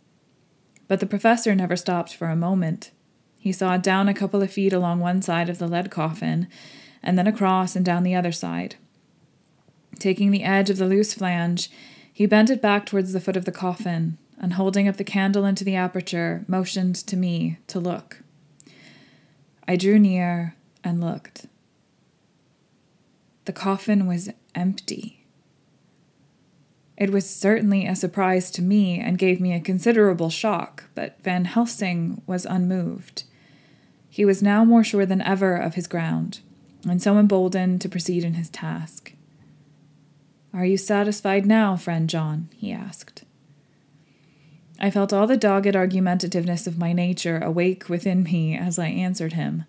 But 0.88 1.00
the 1.00 1.06
professor 1.06 1.54
never 1.54 1.76
stopped 1.76 2.14
for 2.14 2.28
a 2.28 2.37
moment. 2.37 2.90
He 3.37 3.52
sawed 3.52 3.83
down 3.83 4.09
a 4.09 4.14
couple 4.14 4.42
of 4.42 4.50
feet 4.50 4.73
along 4.73 5.00
one 5.00 5.21
side 5.21 5.50
of 5.50 5.59
the 5.59 5.68
lead 5.68 5.90
coffin, 5.90 6.49
and 7.02 7.18
then 7.18 7.26
across 7.26 7.76
and 7.76 7.85
down 7.85 8.02
the 8.02 8.14
other 8.14 8.33
side. 8.33 8.76
Taking 9.98 10.30
the 10.30 10.44
edge 10.44 10.70
of 10.70 10.78
the 10.78 10.86
loose 10.86 11.14
flange, 11.14 11.70
he 12.12 12.26
bent 12.26 12.50
it 12.50 12.62
back 12.62 12.86
towards 12.86 13.12
the 13.12 13.20
foot 13.20 13.36
of 13.36 13.44
the 13.44 13.52
coffin, 13.52 14.18
and 14.38 14.54
holding 14.54 14.88
up 14.88 14.96
the 14.96 15.04
candle 15.04 15.44
into 15.44 15.64
the 15.64 15.76
aperture, 15.76 16.44
motioned 16.46 16.96
to 16.96 17.16
me 17.16 17.58
to 17.68 17.80
look. 17.80 18.18
I 19.66 19.76
drew 19.76 19.98
near 19.98 20.54
and 20.82 21.00
looked. 21.00 21.46
The 23.46 23.52
coffin 23.52 24.06
was 24.06 24.30
empty. 24.54 25.24
It 26.96 27.10
was 27.10 27.28
certainly 27.28 27.86
a 27.86 27.96
surprise 27.96 28.50
to 28.52 28.62
me 28.62 29.00
and 29.00 29.18
gave 29.18 29.40
me 29.40 29.52
a 29.52 29.60
considerable 29.60 30.30
shock, 30.30 30.84
but 30.94 31.20
Van 31.22 31.46
Helsing 31.46 32.22
was 32.26 32.46
unmoved. 32.46 33.24
He 34.08 34.24
was 34.24 34.42
now 34.42 34.64
more 34.64 34.84
sure 34.84 35.04
than 35.04 35.20
ever 35.22 35.56
of 35.56 35.74
his 35.74 35.88
ground, 35.88 36.40
and 36.88 37.02
so 37.02 37.18
emboldened 37.18 37.80
to 37.80 37.88
proceed 37.88 38.22
in 38.22 38.34
his 38.34 38.48
task. 38.48 39.13
Are 40.54 40.64
you 40.64 40.76
satisfied 40.76 41.46
now, 41.46 41.76
friend 41.76 42.08
John? 42.08 42.49
he 42.54 42.70
asked. 42.70 43.25
I 44.78 44.88
felt 44.88 45.12
all 45.12 45.26
the 45.26 45.37
dogged 45.37 45.75
argumentativeness 45.75 46.68
of 46.68 46.78
my 46.78 46.92
nature 46.92 47.38
awake 47.40 47.88
within 47.88 48.23
me 48.23 48.56
as 48.56 48.78
I 48.78 48.87
answered 48.87 49.32
him. 49.32 49.64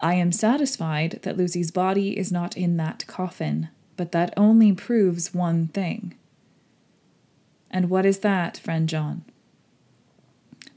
I 0.00 0.14
am 0.14 0.32
satisfied 0.32 1.20
that 1.22 1.36
Lucy's 1.36 1.70
body 1.70 2.16
is 2.16 2.32
not 2.32 2.56
in 2.56 2.78
that 2.78 3.06
coffin, 3.06 3.68
but 3.96 4.12
that 4.12 4.32
only 4.36 4.72
proves 4.72 5.34
one 5.34 5.68
thing. 5.68 6.14
And 7.70 7.90
what 7.90 8.06
is 8.06 8.20
that, 8.20 8.56
friend 8.56 8.88
John? 8.88 9.24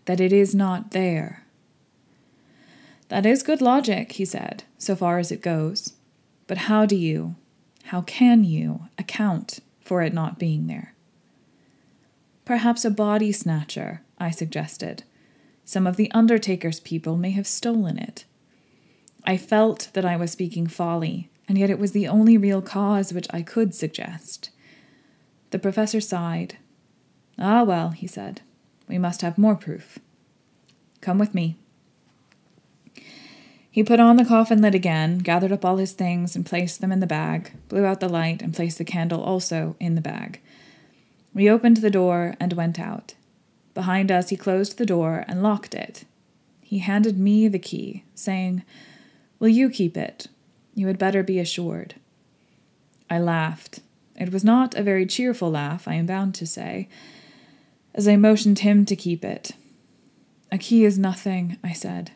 That 0.05 0.19
it 0.19 0.33
is 0.33 0.53
not 0.53 0.91
there. 0.91 1.45
That 3.07 3.25
is 3.25 3.43
good 3.43 3.61
logic, 3.61 4.13
he 4.13 4.25
said, 4.25 4.63
so 4.77 4.95
far 4.95 5.19
as 5.19 5.31
it 5.31 5.41
goes. 5.41 5.93
But 6.47 6.57
how 6.57 6.85
do 6.85 6.95
you, 6.95 7.35
how 7.85 8.01
can 8.01 8.43
you, 8.43 8.87
account 8.97 9.59
for 9.79 10.01
it 10.01 10.13
not 10.13 10.39
being 10.39 10.67
there? 10.67 10.93
Perhaps 12.45 12.85
a 12.85 12.89
body 12.89 13.31
snatcher, 13.31 14.01
I 14.17 14.31
suggested. 14.31 15.03
Some 15.65 15.87
of 15.87 15.95
the 15.95 16.11
undertaker's 16.11 16.79
people 16.79 17.17
may 17.17 17.31
have 17.31 17.47
stolen 17.47 17.97
it. 17.97 18.25
I 19.23 19.37
felt 19.37 19.89
that 19.93 20.05
I 20.05 20.17
was 20.17 20.31
speaking 20.31 20.67
folly, 20.67 21.29
and 21.47 21.57
yet 21.57 21.69
it 21.69 21.79
was 21.79 21.91
the 21.91 22.07
only 22.07 22.37
real 22.37 22.61
cause 22.61 23.13
which 23.13 23.27
I 23.31 23.41
could 23.41 23.73
suggest. 23.75 24.49
The 25.51 25.59
professor 25.59 26.01
sighed 26.01 26.57
Ah, 27.37 27.63
well, 27.63 27.89
he 27.89 28.07
said, 28.07 28.41
we 28.87 28.97
must 28.97 29.21
have 29.21 29.37
more 29.37 29.55
proof. 29.55 29.99
Come 30.99 31.17
with 31.17 31.33
me. 31.33 31.57
He 33.71 33.83
put 33.83 34.01
on 34.01 34.17
the 34.17 34.25
coffin 34.25 34.61
lid 34.61 34.75
again, 34.75 35.19
gathered 35.19 35.53
up 35.53 35.63
all 35.63 35.77
his 35.77 35.93
things 35.93 36.35
and 36.35 36.45
placed 36.45 36.81
them 36.81 36.91
in 36.91 36.99
the 36.99 37.07
bag, 37.07 37.53
blew 37.69 37.85
out 37.85 38.01
the 38.01 38.09
light, 38.09 38.41
and 38.41 38.53
placed 38.53 38.77
the 38.77 38.83
candle 38.83 39.23
also 39.23 39.77
in 39.79 39.95
the 39.95 40.01
bag. 40.01 40.41
We 41.33 41.49
opened 41.49 41.77
the 41.77 41.89
door 41.89 42.35
and 42.37 42.51
went 42.51 42.77
out. 42.77 43.13
Behind 43.73 44.11
us, 44.11 44.27
he 44.27 44.35
closed 44.35 44.77
the 44.77 44.85
door 44.85 45.23
and 45.29 45.41
locked 45.41 45.73
it. 45.73 46.03
He 46.59 46.79
handed 46.79 47.17
me 47.17 47.47
the 47.47 47.59
key, 47.59 48.03
saying, 48.13 48.63
Will 49.39 49.47
you 49.47 49.69
keep 49.69 49.95
it? 49.95 50.27
You 50.75 50.87
had 50.87 50.99
better 50.99 51.23
be 51.23 51.39
assured. 51.39 51.95
I 53.09 53.19
laughed. 53.19 53.79
It 54.17 54.33
was 54.33 54.43
not 54.43 54.75
a 54.75 54.83
very 54.83 55.05
cheerful 55.05 55.49
laugh, 55.49 55.87
I 55.87 55.93
am 55.93 56.05
bound 56.05 56.35
to 56.35 56.45
say, 56.45 56.89
as 57.95 58.07
I 58.07 58.17
motioned 58.17 58.59
him 58.59 58.85
to 58.85 58.95
keep 58.95 59.23
it. 59.23 59.51
A 60.51 60.57
key 60.57 60.83
is 60.83 60.99
nothing, 60.99 61.57
I 61.63 61.71
said. 61.71 62.11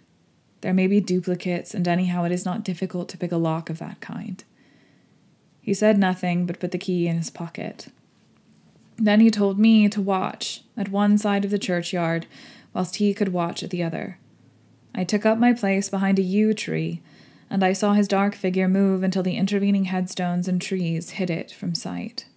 There 0.62 0.74
may 0.74 0.88
be 0.88 1.02
duplicates, 1.02 1.74
and 1.74 1.88
anyhow 1.88 2.24
it 2.24 2.32
is 2.32 2.46
not 2.46 2.64
difficult 2.64 3.10
to 3.10 3.18
pick 3.18 3.32
a 3.32 3.38
lock 3.38 3.70
of 3.70 3.80
that 3.80 4.00
kind. 4.02 4.44
He 5.62 5.74
said 5.74 5.98
nothing, 5.98 6.46
but 6.46 6.60
put 6.60 6.72
the 6.72 6.78
key 6.78 7.08
in 7.08 7.18
his 7.18 7.30
pocket. 7.30 7.88
Then 8.98 9.20
he 9.20 9.30
told 9.30 9.60
me 9.60 9.90
to 9.90 10.02
watch 10.02 10.64
at 10.78 10.90
one 10.90 11.18
side 11.18 11.44
of 11.44 11.52
the 11.52 11.60
churchyard, 11.60 12.28
whilst 12.74 12.98
he 12.98 13.14
could 13.14 13.34
watch 13.34 13.64
at 13.64 13.70
the 13.70 13.84
other. 13.84 14.18
I 14.94 15.04
took 15.04 15.26
up 15.26 15.38
my 15.38 15.52
place 15.52 15.90
behind 15.90 16.20
a 16.20 16.24
yew 16.24 16.54
tree, 16.54 17.02
and 17.50 17.64
I 17.64 17.74
saw 17.74 17.94
his 17.94 18.08
dark 18.08 18.34
figure 18.34 18.70
move 18.70 19.04
until 19.04 19.24
the 19.24 19.36
intervening 19.36 19.86
headstones 19.86 20.48
and 20.48 20.62
trees 20.62 21.12
hid 21.12 21.30
it 21.30 21.52
from 21.52 21.76
sight. 21.76 22.28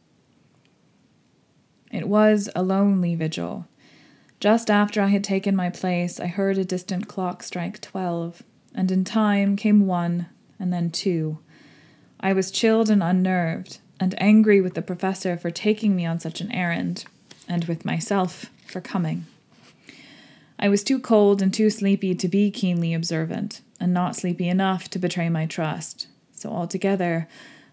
It 1.93 2.09
was 2.09 2.51
a 2.57 2.63
lonely 2.63 3.15
vigil. 3.15 3.68
Just 4.41 4.71
after 4.71 5.03
I 5.03 5.09
had 5.09 5.25
taken 5.25 5.57
my 5.57 5.69
place, 5.69 6.21
I 6.21 6.27
heard 6.27 6.59
a 6.59 6.65
distant 6.65 7.09
clock 7.09 7.43
strike 7.43 7.81
twelve, 7.81 8.43
and 8.73 8.91
in 8.93 9.03
time 9.03 9.57
came 9.57 9.87
one, 9.87 10.27
and 10.61 10.73
then 10.73 10.91
two. 10.91 11.39
I 12.21 12.33
was 12.33 12.53
chilled 12.53 12.89
and 12.89 13.03
unnerved, 13.03 13.79
and 13.99 14.15
angry 14.23 14.61
with 14.61 14.75
the 14.75 14.83
professor 14.83 15.37
for 15.37 15.51
taking 15.51 15.97
me 15.97 16.07
on 16.07 16.21
such 16.21 16.41
an 16.41 16.53
errand, 16.53 17.05
and 17.49 17.65
with 17.65 17.85
myself 17.85 18.47
for 18.65 18.81
coming. 18.81 19.27
I 20.57 20.69
was 20.69 20.85
too 20.85 21.01
cold 21.01 21.43
and 21.43 21.53
too 21.53 21.69
sleepy 21.69 22.15
to 22.15 22.29
be 22.29 22.53
keenly 22.53 22.95
observant, 22.95 23.61
and 23.81 23.93
not 23.93 24.15
sleepy 24.15 24.49
enough 24.49 24.89
to 24.91 25.01
betray 25.01 25.29
my 25.29 25.47
trust, 25.47 26.07
so 26.33 26.51
altogether 26.51 27.29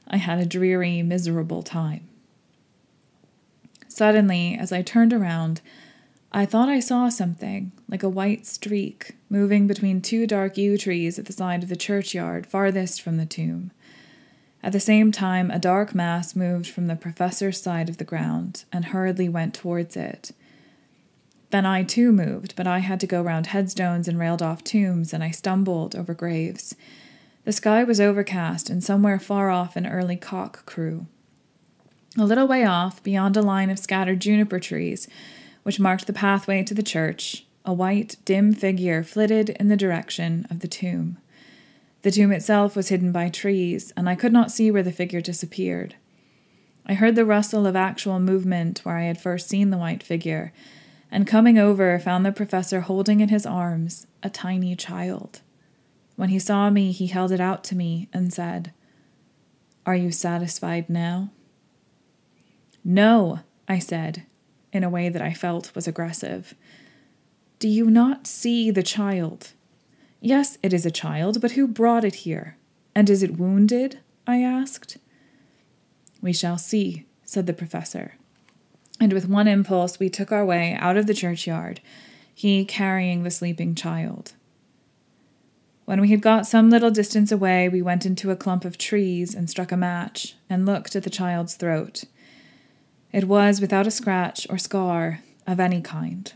I 0.07 0.17
had 0.17 0.39
a 0.39 0.45
dreary, 0.47 1.03
miserable 1.03 1.61
time. 1.61 2.07
Suddenly, 3.87 4.57
as 4.59 4.71
I 4.71 4.81
turned 4.81 5.13
around, 5.13 5.61
I 6.35 6.45
thought 6.45 6.67
I 6.67 6.81
saw 6.81 7.07
something, 7.07 7.71
like 7.87 8.03
a 8.03 8.09
white 8.09 8.45
streak, 8.45 9.15
moving 9.29 9.67
between 9.67 10.01
two 10.01 10.27
dark 10.27 10.57
yew 10.57 10.77
trees 10.77 11.17
at 11.17 11.27
the 11.27 11.31
side 11.31 11.63
of 11.63 11.69
the 11.69 11.77
churchyard 11.77 12.45
farthest 12.45 13.01
from 13.01 13.15
the 13.15 13.25
tomb. 13.25 13.71
At 14.61 14.73
the 14.73 14.81
same 14.81 15.13
time, 15.13 15.49
a 15.49 15.59
dark 15.59 15.95
mass 15.95 16.35
moved 16.35 16.67
from 16.67 16.87
the 16.87 16.97
professor's 16.97 17.61
side 17.61 17.87
of 17.87 17.99
the 17.99 18.03
ground 18.03 18.65
and 18.73 18.83
hurriedly 18.83 19.29
went 19.29 19.53
towards 19.53 19.95
it. 19.95 20.33
Then 21.51 21.65
I 21.65 21.83
too 21.83 22.11
moved, 22.11 22.53
but 22.57 22.67
I 22.67 22.79
had 22.79 22.99
to 22.99 23.07
go 23.07 23.21
round 23.21 23.47
headstones 23.47 24.09
and 24.09 24.19
railed 24.19 24.41
off 24.41 24.61
tombs, 24.61 25.13
and 25.13 25.23
I 25.23 25.31
stumbled 25.31 25.95
over 25.95 26.13
graves. 26.13 26.75
The 27.45 27.53
sky 27.53 27.85
was 27.85 28.01
overcast, 28.01 28.69
and 28.69 28.83
somewhere 28.83 29.19
far 29.19 29.51
off 29.51 29.77
an 29.77 29.87
early 29.87 30.17
cock 30.17 30.65
crew. 30.65 31.05
A 32.17 32.25
little 32.25 32.45
way 32.45 32.65
off, 32.65 33.01
beyond 33.01 33.37
a 33.37 33.41
line 33.41 33.69
of 33.69 33.79
scattered 33.79 34.19
juniper 34.19 34.59
trees, 34.59 35.07
which 35.65 35.79
marked 35.79 36.05
the 36.05 36.13
pathway 36.13 36.61
to 36.61 36.75
the 36.75 36.83
church, 36.83 37.43
a 37.65 37.73
white, 37.73 38.17
dim 38.23 38.53
figure 38.53 39.01
flitted 39.01 39.49
in 39.49 39.67
the 39.67 39.75
direction 39.75 40.45
of 40.51 40.59
the 40.59 40.67
tomb. 40.67 41.17
The 42.03 42.11
tomb 42.11 42.31
itself 42.31 42.75
was 42.75 42.89
hidden 42.89 43.11
by 43.11 43.29
trees, 43.29 43.91
and 43.97 44.07
I 44.07 44.13
could 44.13 44.31
not 44.31 44.51
see 44.51 44.69
where 44.69 44.83
the 44.83 44.91
figure 44.91 45.21
disappeared. 45.21 45.95
I 46.85 46.93
heard 46.93 47.15
the 47.15 47.25
rustle 47.25 47.65
of 47.65 47.75
actual 47.75 48.19
movement 48.19 48.81
where 48.83 48.95
I 48.95 49.05
had 49.05 49.19
first 49.19 49.49
seen 49.49 49.71
the 49.71 49.79
white 49.79 50.03
figure, 50.03 50.53
and 51.09 51.25
coming 51.25 51.57
over, 51.57 51.97
found 51.97 52.27
the 52.27 52.31
professor 52.31 52.81
holding 52.81 53.19
in 53.19 53.29
his 53.29 53.47
arms 53.47 54.05
a 54.21 54.29
tiny 54.29 54.75
child. 54.75 55.41
When 56.15 56.29
he 56.29 56.37
saw 56.37 56.69
me, 56.69 56.91
he 56.91 57.07
held 57.07 57.31
it 57.31 57.41
out 57.41 57.63
to 57.63 57.75
me 57.75 58.07
and 58.13 58.31
said, 58.31 58.71
Are 59.83 59.95
you 59.95 60.11
satisfied 60.11 60.91
now? 60.91 61.31
No, 62.83 63.39
I 63.67 63.79
said, 63.79 64.27
in 64.75 64.83
a 64.83 64.89
way 64.89 65.07
that 65.07 65.21
I 65.21 65.33
felt 65.33 65.73
was 65.73 65.87
aggressive. 65.87 66.53
Do 67.59 67.69
you 67.69 67.89
not 67.89 68.27
see 68.27 68.69
the 68.69 68.83
child? 68.83 69.53
Yes, 70.19 70.57
it 70.61 70.73
is 70.73 70.85
a 70.85 70.91
child, 70.91 71.39
but 71.39 71.51
who 71.51 71.65
brought 71.67 72.03
it 72.03 72.15
here? 72.15 72.57
And 72.93 73.09
is 73.09 73.23
it 73.23 73.37
wounded? 73.37 73.99
I 74.27 74.41
asked. 74.41 74.97
We 76.21 76.33
shall 76.33 76.57
see, 76.57 77.05
said 77.23 77.47
the 77.47 77.53
professor. 77.53 78.15
And 78.99 79.13
with 79.13 79.29
one 79.29 79.47
impulse, 79.47 79.97
we 79.97 80.09
took 80.09 80.31
our 80.31 80.45
way 80.45 80.73
out 80.73 80.97
of 80.97 81.07
the 81.07 81.13
churchyard, 81.13 81.79
he 82.33 82.65
carrying 82.65 83.23
the 83.23 83.31
sleeping 83.31 83.75
child. 83.75 84.33
When 85.85 86.01
we 86.01 86.09
had 86.09 86.21
got 86.21 86.47
some 86.47 86.69
little 86.69 86.91
distance 86.91 87.31
away, 87.31 87.69
we 87.69 87.81
went 87.81 88.05
into 88.05 88.31
a 88.31 88.35
clump 88.35 88.65
of 88.65 88.77
trees 88.77 89.33
and 89.35 89.49
struck 89.49 89.71
a 89.71 89.77
match 89.77 90.35
and 90.49 90.65
looked 90.65 90.95
at 90.95 91.03
the 91.03 91.09
child's 91.09 91.55
throat. 91.55 92.03
It 93.15 93.29
was 93.29 93.61
without 93.61 93.87
a 93.87 93.91
scratch 93.91 94.45
or 94.49 94.57
scar 94.57 95.21
of 95.47 95.57
any 95.57 95.79
kind. 95.79 96.33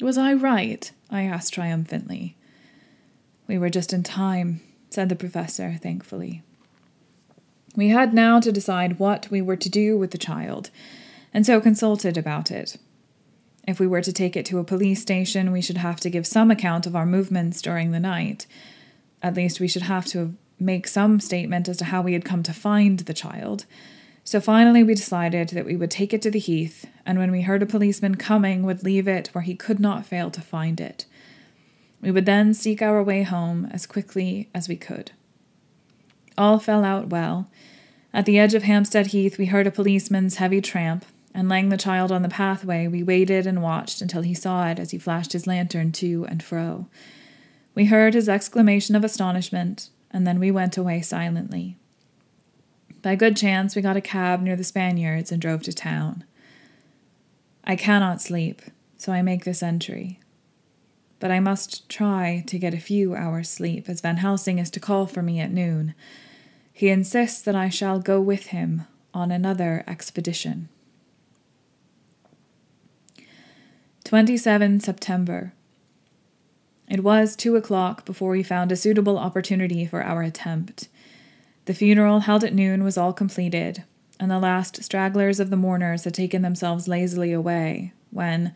Was 0.00 0.18
I 0.18 0.32
right? 0.32 0.90
I 1.08 1.22
asked 1.22 1.54
triumphantly. 1.54 2.36
We 3.46 3.58
were 3.58 3.70
just 3.70 3.92
in 3.92 4.02
time, 4.02 4.60
said 4.90 5.08
the 5.08 5.14
professor 5.14 5.78
thankfully. 5.80 6.42
We 7.76 7.90
had 7.90 8.12
now 8.12 8.40
to 8.40 8.50
decide 8.50 8.98
what 8.98 9.30
we 9.30 9.40
were 9.40 9.54
to 9.54 9.70
do 9.70 9.96
with 9.96 10.10
the 10.10 10.18
child, 10.18 10.70
and 11.32 11.46
so 11.46 11.60
consulted 11.60 12.18
about 12.18 12.50
it. 12.50 12.76
If 13.64 13.78
we 13.78 13.86
were 13.86 14.02
to 14.02 14.12
take 14.12 14.36
it 14.36 14.44
to 14.46 14.58
a 14.58 14.64
police 14.64 15.00
station, 15.00 15.52
we 15.52 15.62
should 15.62 15.76
have 15.76 16.00
to 16.00 16.10
give 16.10 16.26
some 16.26 16.50
account 16.50 16.88
of 16.88 16.96
our 16.96 17.06
movements 17.06 17.62
during 17.62 17.92
the 17.92 18.00
night. 18.00 18.46
At 19.22 19.34
least 19.34 19.60
we 19.60 19.68
should 19.68 19.82
have 19.82 20.06
to 20.06 20.34
make 20.58 20.88
some 20.88 21.20
statement 21.20 21.68
as 21.68 21.76
to 21.76 21.84
how 21.84 22.02
we 22.02 22.14
had 22.14 22.24
come 22.24 22.42
to 22.42 22.52
find 22.52 22.98
the 22.98 23.14
child, 23.14 23.64
so 24.24 24.40
finally, 24.40 24.84
we 24.84 24.94
decided 24.94 25.48
that 25.48 25.64
we 25.64 25.76
would 25.76 25.90
take 25.90 26.14
it 26.14 26.22
to 26.22 26.30
the 26.30 26.38
heath, 26.38 26.86
and 27.04 27.18
when 27.18 27.32
we 27.32 27.42
heard 27.42 27.62
a 27.62 27.66
policeman 27.66 28.14
coming, 28.14 28.62
would 28.62 28.84
leave 28.84 29.08
it 29.08 29.28
where 29.32 29.42
he 29.42 29.56
could 29.56 29.80
not 29.80 30.06
fail 30.06 30.30
to 30.30 30.40
find 30.40 30.80
it. 30.80 31.06
We 32.00 32.12
would 32.12 32.26
then 32.26 32.54
seek 32.54 32.80
our 32.80 33.02
way 33.02 33.24
home 33.24 33.68
as 33.72 33.86
quickly 33.86 34.48
as 34.54 34.68
we 34.68 34.76
could. 34.76 35.10
All 36.38 36.58
fell 36.58 36.84
out 36.84 37.08
well. 37.08 37.50
At 38.14 38.26
the 38.26 38.38
edge 38.38 38.54
of 38.54 38.62
Hampstead 38.62 39.08
Heath, 39.08 39.38
we 39.38 39.46
heard 39.46 39.66
a 39.66 39.72
policeman's 39.72 40.36
heavy 40.36 40.60
tramp, 40.60 41.04
and 41.34 41.48
laying 41.48 41.70
the 41.70 41.76
child 41.76 42.12
on 42.12 42.22
the 42.22 42.28
pathway, 42.28 42.86
we 42.86 43.02
waited 43.02 43.46
and 43.46 43.62
watched 43.62 44.00
until 44.00 44.22
he 44.22 44.34
saw 44.34 44.68
it 44.68 44.78
as 44.78 44.90
he 44.92 44.98
flashed 44.98 45.32
his 45.32 45.46
lantern 45.46 45.90
to 45.92 46.26
and 46.26 46.42
fro. 46.42 46.86
We 47.74 47.86
heard 47.86 48.14
his 48.14 48.28
exclamation 48.28 48.94
of 48.94 49.02
astonishment, 49.02 49.88
and 50.10 50.26
then 50.26 50.38
we 50.38 50.50
went 50.50 50.76
away 50.76 51.00
silently. 51.00 51.78
By 53.02 53.16
good 53.16 53.36
chance, 53.36 53.74
we 53.74 53.82
got 53.82 53.96
a 53.96 54.00
cab 54.00 54.40
near 54.40 54.54
the 54.54 54.62
Spaniards 54.62 55.32
and 55.32 55.42
drove 55.42 55.62
to 55.64 55.72
town. 55.72 56.24
I 57.64 57.74
cannot 57.74 58.22
sleep, 58.22 58.62
so 58.96 59.12
I 59.12 59.22
make 59.22 59.44
this 59.44 59.62
entry. 59.62 60.20
But 61.18 61.32
I 61.32 61.40
must 61.40 61.88
try 61.88 62.44
to 62.46 62.58
get 62.58 62.74
a 62.74 62.80
few 62.80 63.14
hours' 63.14 63.48
sleep, 63.48 63.88
as 63.88 64.00
Van 64.00 64.18
Helsing 64.18 64.58
is 64.58 64.70
to 64.70 64.80
call 64.80 65.06
for 65.06 65.22
me 65.22 65.40
at 65.40 65.52
noon. 65.52 65.94
He 66.72 66.88
insists 66.88 67.42
that 67.42 67.56
I 67.56 67.68
shall 67.68 67.98
go 67.98 68.20
with 68.20 68.46
him 68.46 68.86
on 69.12 69.30
another 69.30 69.84
expedition. 69.86 70.68
27 74.04 74.80
September. 74.80 75.52
It 76.88 77.02
was 77.02 77.34
two 77.34 77.56
o'clock 77.56 78.04
before 78.04 78.30
we 78.30 78.42
found 78.42 78.70
a 78.70 78.76
suitable 78.76 79.18
opportunity 79.18 79.86
for 79.86 80.02
our 80.02 80.22
attempt. 80.22 80.88
The 81.64 81.74
funeral 81.74 82.20
held 82.20 82.42
at 82.42 82.54
noon 82.54 82.82
was 82.82 82.98
all 82.98 83.12
completed, 83.12 83.84
and 84.18 84.30
the 84.30 84.38
last 84.38 84.82
stragglers 84.82 85.38
of 85.38 85.50
the 85.50 85.56
mourners 85.56 86.04
had 86.04 86.14
taken 86.14 86.42
themselves 86.42 86.88
lazily 86.88 87.32
away, 87.32 87.92
when, 88.10 88.52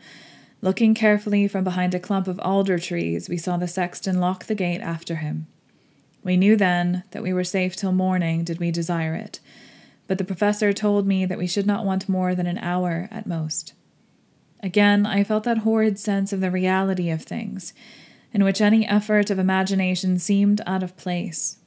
looking 0.61 0.93
carefully 0.93 1.47
from 1.47 1.63
behind 1.63 1.95
a 1.95 1.99
clump 1.99 2.27
of 2.27 2.39
alder 2.41 2.77
trees, 2.77 3.29
we 3.29 3.37
saw 3.37 3.57
the 3.57 3.67
sexton 3.67 4.19
lock 4.19 4.45
the 4.45 4.55
gate 4.55 4.81
after 4.81 5.15
him. 5.15 5.47
We 6.23 6.35
knew 6.35 6.57
then 6.57 7.03
that 7.11 7.23
we 7.23 7.31
were 7.31 7.45
safe 7.45 7.75
till 7.75 7.93
morning, 7.93 8.43
did 8.43 8.59
we 8.59 8.71
desire 8.71 9.13
it, 9.13 9.39
but 10.07 10.17
the 10.17 10.25
professor 10.25 10.73
told 10.73 11.07
me 11.07 11.25
that 11.25 11.37
we 11.37 11.47
should 11.47 11.65
not 11.65 11.85
want 11.85 12.09
more 12.09 12.35
than 12.35 12.47
an 12.47 12.57
hour 12.57 13.07
at 13.11 13.27
most. 13.27 13.73
Again, 14.61 15.05
I 15.05 15.23
felt 15.23 15.43
that 15.43 15.59
horrid 15.59 15.97
sense 15.99 16.33
of 16.33 16.41
the 16.41 16.51
reality 16.51 17.09
of 17.09 17.21
things 17.21 17.73
in 18.33 18.43
which 18.43 18.59
any 18.59 18.85
effort 18.85 19.29
of 19.29 19.39
imagination 19.39 20.19
seemed 20.19 20.61
out 20.65 20.83
of 20.83 20.97
place, 20.97 21.57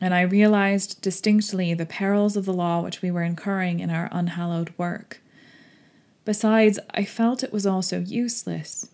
and 0.00 0.14
I 0.14 0.22
realized 0.22 1.00
distinctly 1.00 1.74
the 1.74 1.86
perils 1.86 2.36
of 2.36 2.44
the 2.44 2.52
law 2.52 2.82
which 2.82 3.02
we 3.02 3.10
were 3.10 3.22
incurring 3.22 3.80
in 3.80 3.90
our 3.90 4.08
unhallowed 4.12 4.72
work. 4.76 5.20
Besides, 6.24 6.78
I 6.90 7.04
felt 7.04 7.42
it 7.42 7.52
was 7.52 7.66
also 7.66 8.00
useless. 8.00 8.90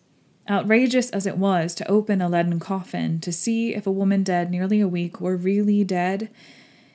Outrageous 0.48 1.10
as 1.10 1.26
it 1.26 1.38
was 1.38 1.74
to 1.76 1.88
open 1.90 2.20
a 2.20 2.28
leaden 2.28 2.60
coffin 2.60 3.20
to 3.20 3.32
see 3.32 3.74
if 3.74 3.86
a 3.86 3.92
woman 3.92 4.22
dead 4.22 4.50
nearly 4.50 4.80
a 4.80 4.88
week 4.88 5.20
were 5.20 5.36
really 5.36 5.82
dead, 5.82 6.28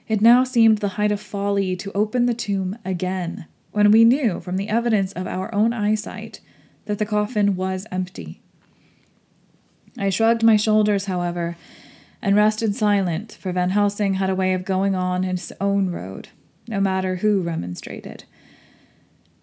it 0.08 0.22
now 0.22 0.44
seemed 0.44 0.78
the 0.78 0.90
height 0.90 1.12
of 1.12 1.20
folly 1.20 1.76
to 1.76 1.92
open 1.94 2.28
the 2.28 2.34
tomb 2.34 2.78
again, 2.86 3.46
when 3.72 3.92
we 3.92 4.06
knew 4.06 4.40
from 4.40 4.58
the 4.58 4.70
evidence 4.70 5.12
of 5.14 5.28
our 5.28 5.54
own 5.54 5.74
eyesight 5.74 6.40
that 6.86 7.00
the 7.00 7.06
coffin 7.06 7.56
was 7.56 7.86
empty. 7.92 8.42
I 9.98 10.10
shrugged 10.10 10.44
my 10.44 10.56
shoulders, 10.56 11.06
however, 11.06 11.58
and 12.21 12.36
rested 12.36 12.75
silent, 12.75 13.38
for 13.39 13.51
Van 13.51 13.71
Helsing 13.71 14.15
had 14.15 14.29
a 14.29 14.36
way 14.36 14.53
of 14.53 14.65
going 14.65 14.95
on 14.95 15.24
his 15.24 15.53
own 15.62 15.91
road, 15.91 16.29
no 16.67 16.79
matter 16.79 17.17
who 17.17 17.41
remonstrated. 17.41 18.24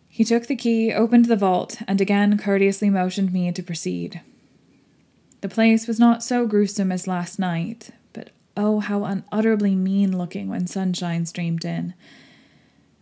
He 0.09 0.25
took 0.25 0.47
the 0.47 0.57
key, 0.57 0.93
opened 0.93 1.25
the 1.27 1.37
vault, 1.37 1.83
and 1.89 2.01
again 2.01 2.39
courteously 2.39 2.91
motioned 2.91 3.33
me 3.33 3.51
to 3.51 3.63
proceed. 3.63 4.21
The 5.41 5.49
place 5.49 5.87
was 5.87 5.99
not 5.99 6.23
so 6.23 6.47
gruesome 6.47 6.91
as 6.91 7.07
last 7.07 7.39
night, 7.39 7.91
but 8.13 8.31
oh, 8.57 8.81
how 8.81 9.05
unutterably 9.05 9.75
mean 9.75 10.17
looking 10.17 10.49
when 10.49 10.67
sunshine 10.67 11.27
streamed 11.27 11.65
in. 11.65 11.95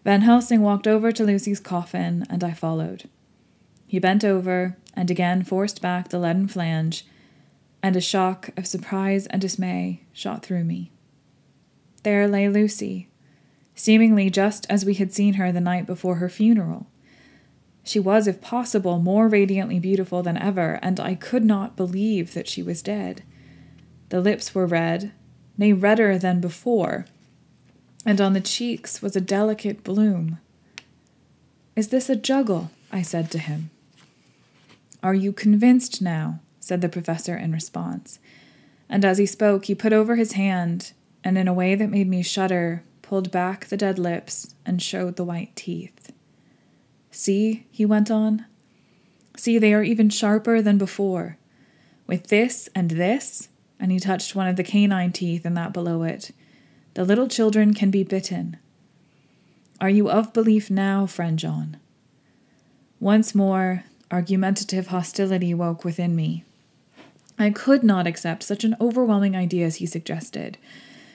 Van 0.04 0.22
Helsing 0.22 0.62
walked 0.62 0.88
over 0.88 1.12
to 1.12 1.24
Lucy's 1.24 1.60
coffin, 1.60 2.26
and 2.28 2.42
I 2.42 2.52
followed. 2.52 3.08
He 3.86 3.98
bent 3.98 4.24
over 4.24 4.76
and 4.94 5.10
again 5.10 5.42
forced 5.42 5.80
back 5.80 6.08
the 6.08 6.18
leaden 6.18 6.48
flange 6.48 7.04
and 7.82 7.96
a 7.96 8.00
shock 8.00 8.50
of 8.56 8.66
surprise 8.66 9.26
and 9.26 9.40
dismay 9.40 10.02
shot 10.12 10.44
through 10.44 10.64
me. 10.64 10.92
There 12.02 12.28
lay 12.28 12.48
Lucy, 12.48 13.08
seemingly 13.74 14.30
just 14.30 14.66
as 14.68 14.84
we 14.84 14.94
had 14.94 15.12
seen 15.12 15.34
her 15.34 15.50
the 15.50 15.60
night 15.60 15.86
before 15.86 16.16
her 16.16 16.28
funeral. 16.28 16.86
She 17.84 17.98
was, 17.98 18.28
if 18.28 18.40
possible, 18.40 19.00
more 19.00 19.28
radiantly 19.28 19.80
beautiful 19.80 20.22
than 20.22 20.36
ever, 20.36 20.78
and 20.82 21.00
I 21.00 21.14
could 21.14 21.44
not 21.44 21.76
believe 21.76 22.34
that 22.34 22.48
she 22.48 22.62
was 22.62 22.82
dead. 22.82 23.24
The 24.10 24.20
lips 24.20 24.54
were 24.54 24.66
red, 24.66 25.12
nay, 25.58 25.72
redder 25.72 26.18
than 26.18 26.40
before, 26.40 27.06
and 28.06 28.20
on 28.20 28.32
the 28.32 28.40
cheeks 28.40 29.02
was 29.02 29.16
a 29.16 29.20
delicate 29.20 29.82
bloom. 29.82 30.38
Is 31.74 31.88
this 31.88 32.08
a 32.08 32.16
juggle? 32.16 32.70
I 32.92 33.02
said 33.02 33.30
to 33.32 33.38
him. 33.38 33.70
Are 35.02 35.14
you 35.14 35.32
convinced 35.32 36.02
now? 36.02 36.40
Said 36.62 36.80
the 36.80 36.88
professor 36.88 37.36
in 37.36 37.52
response. 37.52 38.20
And 38.88 39.04
as 39.04 39.18
he 39.18 39.26
spoke, 39.26 39.64
he 39.64 39.74
put 39.74 39.92
over 39.92 40.16
his 40.16 40.32
hand, 40.32 40.92
and 41.24 41.36
in 41.36 41.48
a 41.48 41.52
way 41.52 41.74
that 41.74 41.90
made 41.90 42.08
me 42.08 42.22
shudder, 42.22 42.84
pulled 43.02 43.30
back 43.30 43.66
the 43.66 43.76
dead 43.76 43.98
lips 43.98 44.54
and 44.64 44.80
showed 44.80 45.16
the 45.16 45.24
white 45.24 45.54
teeth. 45.56 46.12
See, 47.10 47.66
he 47.70 47.84
went 47.84 48.10
on. 48.10 48.46
See, 49.36 49.58
they 49.58 49.74
are 49.74 49.82
even 49.82 50.08
sharper 50.08 50.62
than 50.62 50.78
before. 50.78 51.36
With 52.06 52.28
this 52.28 52.68
and 52.74 52.92
this, 52.92 53.48
and 53.80 53.90
he 53.90 53.98
touched 53.98 54.36
one 54.36 54.46
of 54.46 54.56
the 54.56 54.64
canine 54.64 55.12
teeth 55.12 55.44
and 55.44 55.56
that 55.56 55.72
below 55.72 56.04
it, 56.04 56.30
the 56.94 57.04
little 57.04 57.28
children 57.28 57.74
can 57.74 57.90
be 57.90 58.04
bitten. 58.04 58.56
Are 59.80 59.90
you 59.90 60.08
of 60.08 60.32
belief 60.32 60.70
now, 60.70 61.06
friend 61.06 61.38
John? 61.38 61.78
Once 63.00 63.34
more, 63.34 63.84
argumentative 64.12 64.88
hostility 64.88 65.52
woke 65.54 65.84
within 65.84 66.14
me. 66.14 66.44
I 67.42 67.50
could 67.50 67.82
not 67.82 68.06
accept 68.06 68.42
such 68.42 68.64
an 68.64 68.76
overwhelming 68.80 69.36
idea 69.36 69.66
as 69.66 69.76
he 69.76 69.86
suggested. 69.86 70.58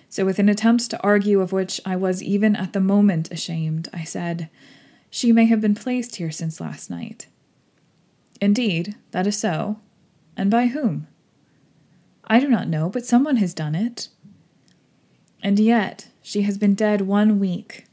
So, 0.10 0.26
with 0.26 0.40
an 0.40 0.50
attempt 0.50 0.90
to 0.90 1.02
argue 1.02 1.42
of 1.42 1.52
which 1.52 1.82
I 1.86 1.96
was 1.96 2.24
even 2.24 2.56
at 2.56 2.74
the 2.74 2.80
moment 2.80 3.32
ashamed, 3.32 3.90
I 3.94 4.04
said, 4.04 4.50
She 5.10 5.32
may 5.32 5.46
have 5.46 5.62
been 5.62 5.76
placed 5.76 6.16
here 6.16 6.32
since 6.32 6.62
last 6.62 6.90
night. 6.90 7.28
Indeed, 8.40 8.96
that 9.12 9.28
is 9.28 9.38
so. 9.38 9.80
And 10.36 10.52
by 10.52 10.68
whom? 10.68 11.08
I 12.26 12.40
do 12.40 12.48
not 12.48 12.68
know, 12.68 12.90
but 12.90 13.06
someone 13.06 13.38
has 13.38 13.54
done 13.54 13.76
it. 13.76 14.10
And 15.42 15.60
yet, 15.60 16.10
she 16.22 16.44
has 16.44 16.58
been 16.58 16.76
dead 16.76 17.02
one 17.02 17.40
week. 17.40 17.86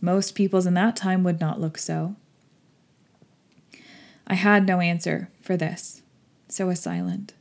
Most 0.00 0.34
peoples 0.34 0.66
in 0.66 0.74
that 0.74 0.96
time 0.96 1.22
would 1.24 1.40
not 1.40 1.60
look 1.60 1.78
so. 1.78 2.16
I 4.26 4.34
had 4.34 4.66
no 4.66 4.80
answer 4.80 5.30
for 5.40 5.56
this, 5.56 6.02
so 6.48 6.66
was 6.66 6.80
silent. 6.80 7.32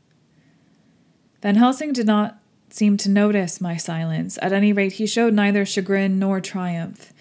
Van 1.45 1.57
Helsing 1.57 1.93
did 1.93 2.07
not 2.07 2.39
seem 2.71 2.97
to 2.97 3.07
notice 3.07 3.61
my 3.61 3.77
silence. 3.77 4.39
At 4.41 4.51
any 4.51 4.73
rate, 4.73 4.93
he 4.93 5.05
showed 5.05 5.35
neither 5.35 5.63
chagrin 5.63 6.17
nor 6.17 6.41
triumph. 6.41 7.13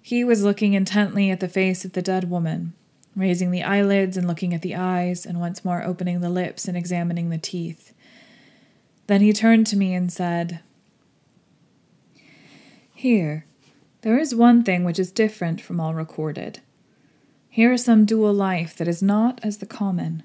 He 0.00 0.22
was 0.22 0.44
looking 0.44 0.74
intently 0.74 1.32
at 1.32 1.40
the 1.40 1.48
face 1.48 1.84
of 1.84 1.92
the 1.92 2.00
dead 2.00 2.30
woman, 2.30 2.74
raising 3.16 3.50
the 3.50 3.64
eyelids 3.64 4.16
and 4.16 4.28
looking 4.28 4.54
at 4.54 4.62
the 4.62 4.76
eyes, 4.76 5.26
and 5.26 5.40
once 5.40 5.64
more 5.64 5.82
opening 5.82 6.20
the 6.20 6.30
lips 6.30 6.68
and 6.68 6.76
examining 6.76 7.30
the 7.30 7.38
teeth. 7.38 7.92
Then 9.08 9.20
he 9.20 9.32
turned 9.32 9.66
to 9.66 9.76
me 9.76 9.94
and 9.94 10.12
said, 10.12 10.60
Here, 12.94 13.46
there 14.02 14.16
is 14.16 14.32
one 14.32 14.62
thing 14.62 14.84
which 14.84 15.00
is 15.00 15.10
different 15.10 15.60
from 15.60 15.80
all 15.80 15.92
recorded. 15.92 16.60
Here 17.50 17.72
is 17.72 17.84
some 17.84 18.04
dual 18.04 18.32
life 18.32 18.76
that 18.76 18.86
is 18.86 19.02
not 19.02 19.40
as 19.42 19.58
the 19.58 19.66
common. 19.66 20.22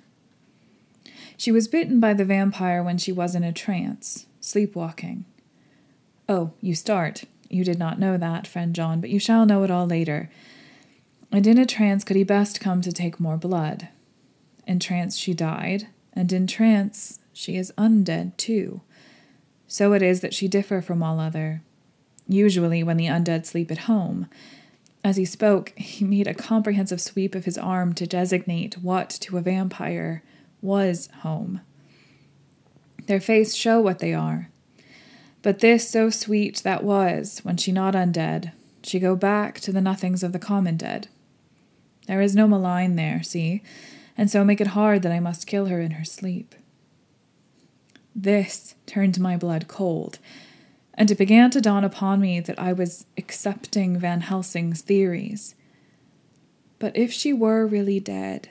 She 1.41 1.51
was 1.51 1.67
bitten 1.67 1.99
by 1.99 2.13
the 2.13 2.23
vampire 2.23 2.84
when 2.84 2.99
she 2.99 3.12
was 3.12 3.34
in 3.34 3.43
a 3.43 3.51
trance, 3.51 4.27
sleepwalking. 4.41 5.25
Oh, 6.30 6.51
you 6.62 6.75
start. 6.75 7.23
You 7.49 7.63
did 7.63 7.80
not 7.80 7.97
know 7.97 8.15
that, 8.15 8.45
friend 8.45 8.75
John, 8.75 9.01
but 9.01 9.10
you 9.10 9.17
shall 9.17 9.47
know 9.47 9.63
it 9.63 9.71
all 9.71 9.88
later. 9.88 10.30
And 11.32 11.47
in 11.47 11.58
a 11.58 11.65
trance 11.65 12.04
could 12.04 12.15
he 12.15 12.23
best 12.23 12.60
come 12.60 12.82
to 12.82 12.91
take 12.91 13.19
more 13.19 13.38
blood. 13.38 13.88
In 14.67 14.77
trance 14.77 15.17
she 15.17 15.34
died, 15.34 15.88
and 16.13 16.32
in 16.32 16.45
trance 16.45 17.17
she 17.34 17.58
is 17.58 17.73
undead 17.75 18.38
too. 18.38 18.82
So 19.67 19.93
it 19.93 20.04
is 20.04 20.21
that 20.21 20.36
she 20.36 20.47
differ 20.47 20.80
from 20.80 21.01
all 21.01 21.19
other. 21.19 21.63
Usually, 22.27 22.84
when 22.84 22.97
the 22.97 23.08
undead 23.08 23.47
sleep 23.47 23.71
at 23.71 23.89
home, 23.89 24.27
as 25.04 25.17
he 25.17 25.25
spoke, 25.25 25.73
he 25.75 26.06
made 26.06 26.27
a 26.27 26.36
comprehensive 26.36 27.01
sweep 27.01 27.34
of 27.34 27.45
his 27.45 27.58
arm 27.58 27.93
to 27.93 28.06
designate 28.06 28.77
what 28.77 29.10
to 29.21 29.39
a 29.39 29.41
vampire 29.41 30.21
was 30.62 31.10
home. 31.21 31.62
Their 33.08 33.19
face 33.19 33.56
show 33.56 33.82
what 33.82 34.00
they 34.00 34.13
are. 34.13 34.50
But 35.41 35.60
this 35.60 35.89
so 35.89 36.10
sweet 36.10 36.58
that 36.63 36.84
was, 36.84 37.39
when 37.39 37.58
she 37.58 37.71
not 37.71 37.95
undead, 37.95 38.52
she 38.84 39.00
go 39.00 39.15
back 39.15 39.60
to 39.62 39.71
the 39.71 39.82
nothings 39.82 40.24
of 40.24 40.34
the 40.34 40.39
common 40.39 40.78
dead. 40.78 41.08
There 42.08 42.21
is 42.21 42.36
no 42.36 42.47
malign 42.47 42.95
there, 42.95 43.24
see, 43.24 43.63
and 44.17 44.30
so 44.30 44.43
make 44.43 44.62
it 44.62 44.67
hard 44.67 45.02
that 45.02 45.12
I 45.12 45.19
must 45.19 45.47
kill 45.47 45.65
her 45.67 45.80
in 45.80 45.91
her 45.91 46.06
sleep. 46.06 46.56
This 48.15 48.76
turned 48.86 49.19
my 49.19 49.38
blood 49.38 49.67
cold, 49.67 50.19
and 50.93 51.10
it 51.10 51.17
began 51.17 51.50
to 51.52 51.62
dawn 51.62 51.84
upon 51.84 52.19
me 52.19 52.39
that 52.39 52.60
I 52.60 52.74
was 52.74 53.06
accepting 53.17 53.97
Van 53.97 54.21
Helsing's 54.21 54.82
theories. 54.82 55.56
But 56.78 56.95
if 56.97 57.12
she 57.12 57.32
were 57.32 57.65
really 57.65 58.00
dead, 58.00 58.50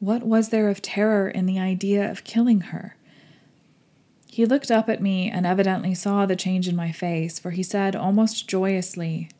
what 0.00 0.22
was 0.22 0.50
there 0.50 0.68
of 0.68 0.82
terror 0.82 1.28
in 1.28 1.46
the 1.46 1.58
idea 1.58 2.10
of 2.10 2.24
killing 2.24 2.60
her? 2.60 2.96
He 4.26 4.46
looked 4.46 4.70
up 4.70 4.88
at 4.88 5.02
me 5.02 5.28
and 5.28 5.44
evidently 5.44 5.94
saw 5.94 6.24
the 6.24 6.36
change 6.36 6.68
in 6.68 6.76
my 6.76 6.92
face, 6.92 7.38
for 7.38 7.50
he 7.50 7.62
said 7.62 7.96
almost 7.96 8.48
joyously, 8.48 9.30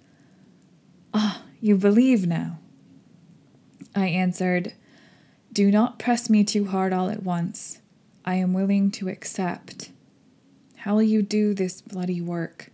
Ah, 1.14 1.42
you 1.61 1.77
believe 1.77 2.27
now. 2.27 2.59
I 3.94 4.09
answered, 4.09 4.73
Do 5.53 5.71
not 5.71 5.99
press 5.99 6.29
me 6.29 6.42
too 6.42 6.66
hard 6.66 6.92
all 6.92 7.11
at 7.11 7.23
once. 7.23 7.81
I 8.25 8.35
am 8.35 8.53
willing 8.53 8.90
to 8.92 9.09
accept. 9.09 9.90
How 10.77 10.94
will 10.94 11.03
you 11.03 11.23
do 11.23 11.55
this 11.55 11.81
bloody 11.81 12.21
work? 12.21 12.71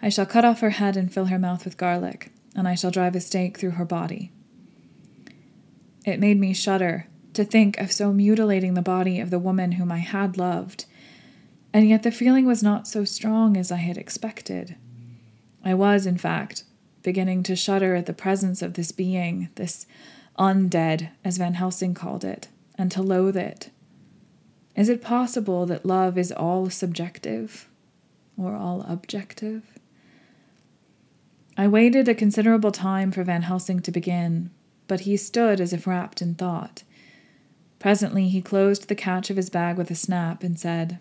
I 0.00 0.08
shall 0.08 0.26
cut 0.26 0.44
off 0.44 0.60
her 0.60 0.70
head 0.70 0.96
and 0.96 1.12
fill 1.12 1.26
her 1.26 1.38
mouth 1.38 1.64
with 1.64 1.76
garlic, 1.76 2.32
and 2.54 2.66
I 2.66 2.74
shall 2.74 2.90
drive 2.90 3.14
a 3.14 3.20
stake 3.20 3.58
through 3.58 3.72
her 3.72 3.84
body. 3.84 4.32
It 6.04 6.20
made 6.20 6.38
me 6.38 6.52
shudder 6.52 7.06
to 7.34 7.44
think 7.44 7.78
of 7.78 7.92
so 7.92 8.12
mutilating 8.12 8.74
the 8.74 8.82
body 8.82 9.20
of 9.20 9.30
the 9.30 9.38
woman 9.38 9.72
whom 9.72 9.92
I 9.92 9.98
had 9.98 10.36
loved, 10.36 10.84
and 11.72 11.88
yet 11.88 12.02
the 12.02 12.10
feeling 12.10 12.44
was 12.44 12.62
not 12.62 12.86
so 12.86 13.04
strong 13.04 13.56
as 13.56 13.72
I 13.72 13.76
had 13.76 13.96
expected. 13.96 14.76
I 15.64 15.74
was, 15.74 16.06
in 16.06 16.18
fact, 16.18 16.64
beginning 17.02 17.42
to 17.44 17.56
shudder 17.56 17.94
at 17.94 18.06
the 18.06 18.12
presence 18.12 18.62
of 18.62 18.74
this 18.74 18.92
being, 18.92 19.48
this 19.54 19.86
undead, 20.38 21.10
as 21.24 21.38
Van 21.38 21.54
Helsing 21.54 21.94
called 21.94 22.24
it, 22.24 22.48
and 22.76 22.90
to 22.90 23.02
loathe 23.02 23.36
it. 23.36 23.70
Is 24.74 24.88
it 24.88 25.02
possible 25.02 25.66
that 25.66 25.86
love 25.86 26.16
is 26.16 26.32
all 26.32 26.70
subjective 26.70 27.68
or 28.36 28.54
all 28.54 28.84
objective? 28.88 29.62
I 31.56 31.68
waited 31.68 32.08
a 32.08 32.14
considerable 32.14 32.72
time 32.72 33.12
for 33.12 33.22
Van 33.24 33.42
Helsing 33.42 33.80
to 33.80 33.90
begin, 33.90 34.50
but 34.92 35.00
he 35.00 35.16
stood 35.16 35.58
as 35.58 35.72
if 35.72 35.86
wrapped 35.86 36.20
in 36.20 36.34
thought. 36.34 36.82
Presently 37.78 38.28
he 38.28 38.42
closed 38.42 38.88
the 38.88 38.94
catch 38.94 39.30
of 39.30 39.38
his 39.38 39.48
bag 39.48 39.78
with 39.78 39.90
a 39.90 39.94
snap 39.94 40.42
and 40.42 40.60
said, 40.60 40.98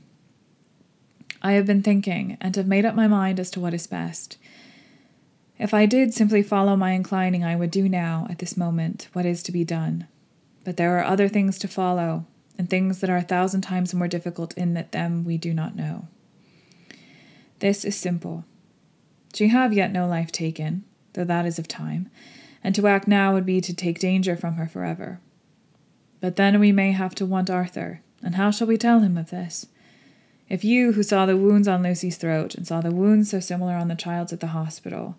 I 1.42 1.52
have 1.52 1.66
been 1.66 1.84
thinking 1.84 2.38
and 2.40 2.56
have 2.56 2.68
made 2.68 2.86
up 2.86 2.96
my 2.96 3.10
mind 3.10 3.38
as 3.38 3.52
to 3.52 3.60
what 3.60 3.74
is 3.74 3.88
best. 3.88 4.38
If 5.60 5.74
I 5.74 5.86
did 5.86 6.14
simply 6.14 6.42
follow 6.42 6.78
my 6.78 6.92
inclining, 6.92 7.44
I 7.44 7.58
would 7.58 7.70
do 7.70 7.90
now, 7.90 8.28
at 8.30 8.40
this 8.40 8.56
moment, 8.56 9.10
what 9.12 9.26
is 9.26 9.44
to 9.44 9.52
be 9.52 9.66
done. 9.66 10.08
But 10.64 10.78
there 10.78 10.98
are 10.98 11.04
other 11.04 11.28
things 11.28 11.60
to 11.60 11.68
follow, 11.68 12.26
and 12.58 12.70
things 12.70 13.02
that 13.02 13.10
are 13.10 13.18
a 13.18 13.24
thousand 13.24 13.60
times 13.60 13.94
more 13.94 14.08
difficult 14.08 14.54
in 14.54 14.74
that 14.76 14.94
them 14.94 15.26
we 15.26 15.38
do 15.38 15.54
not 15.54 15.76
know. 15.76 16.08
This 17.60 17.84
is 17.84 17.98
simple. 17.98 18.46
She 19.34 19.50
have 19.50 19.74
yet 19.74 19.92
no 19.92 20.08
life 20.08 20.32
taken, 20.32 20.86
though 21.12 21.26
that 21.26 21.46
is 21.46 21.60
of 21.60 21.68
time, 21.68 22.10
and 22.64 22.76
to 22.76 22.88
act 22.88 23.08
now 23.08 23.34
would 23.34 23.46
be 23.46 23.62
to 23.62 23.74
take 23.74 24.00
danger 24.00 24.36
from 24.36 24.56
her 24.56 24.68
forever. 24.68 25.20
But 26.20 26.36
then 26.36 26.60
we 26.60 26.72
may 26.72 26.92
have 26.92 27.16
to 27.16 27.26
want 27.26 27.50
Arthur, 27.50 28.02
and 28.24 28.36
how 28.36 28.52
shall 28.52 28.68
we 28.68 28.78
tell 28.78 29.00
him 29.00 29.18
of 29.18 29.32
this? 29.32 29.66
If 30.50 30.64
you, 30.64 30.92
who 30.92 31.04
saw 31.04 31.26
the 31.26 31.38
wounds 31.38 31.68
on 31.68 31.82
Lucy's 31.82 32.18
throat 32.18 32.56
and 32.56 32.68
saw 32.68 32.82
the 32.82 32.92
wounds 32.92 33.32
so 33.32 33.40
similar 33.40 33.74
on 33.74 33.88
the 33.88 33.96
child's 33.96 34.34
at 34.34 34.42
the 34.42 34.48
hospital, 34.48 35.16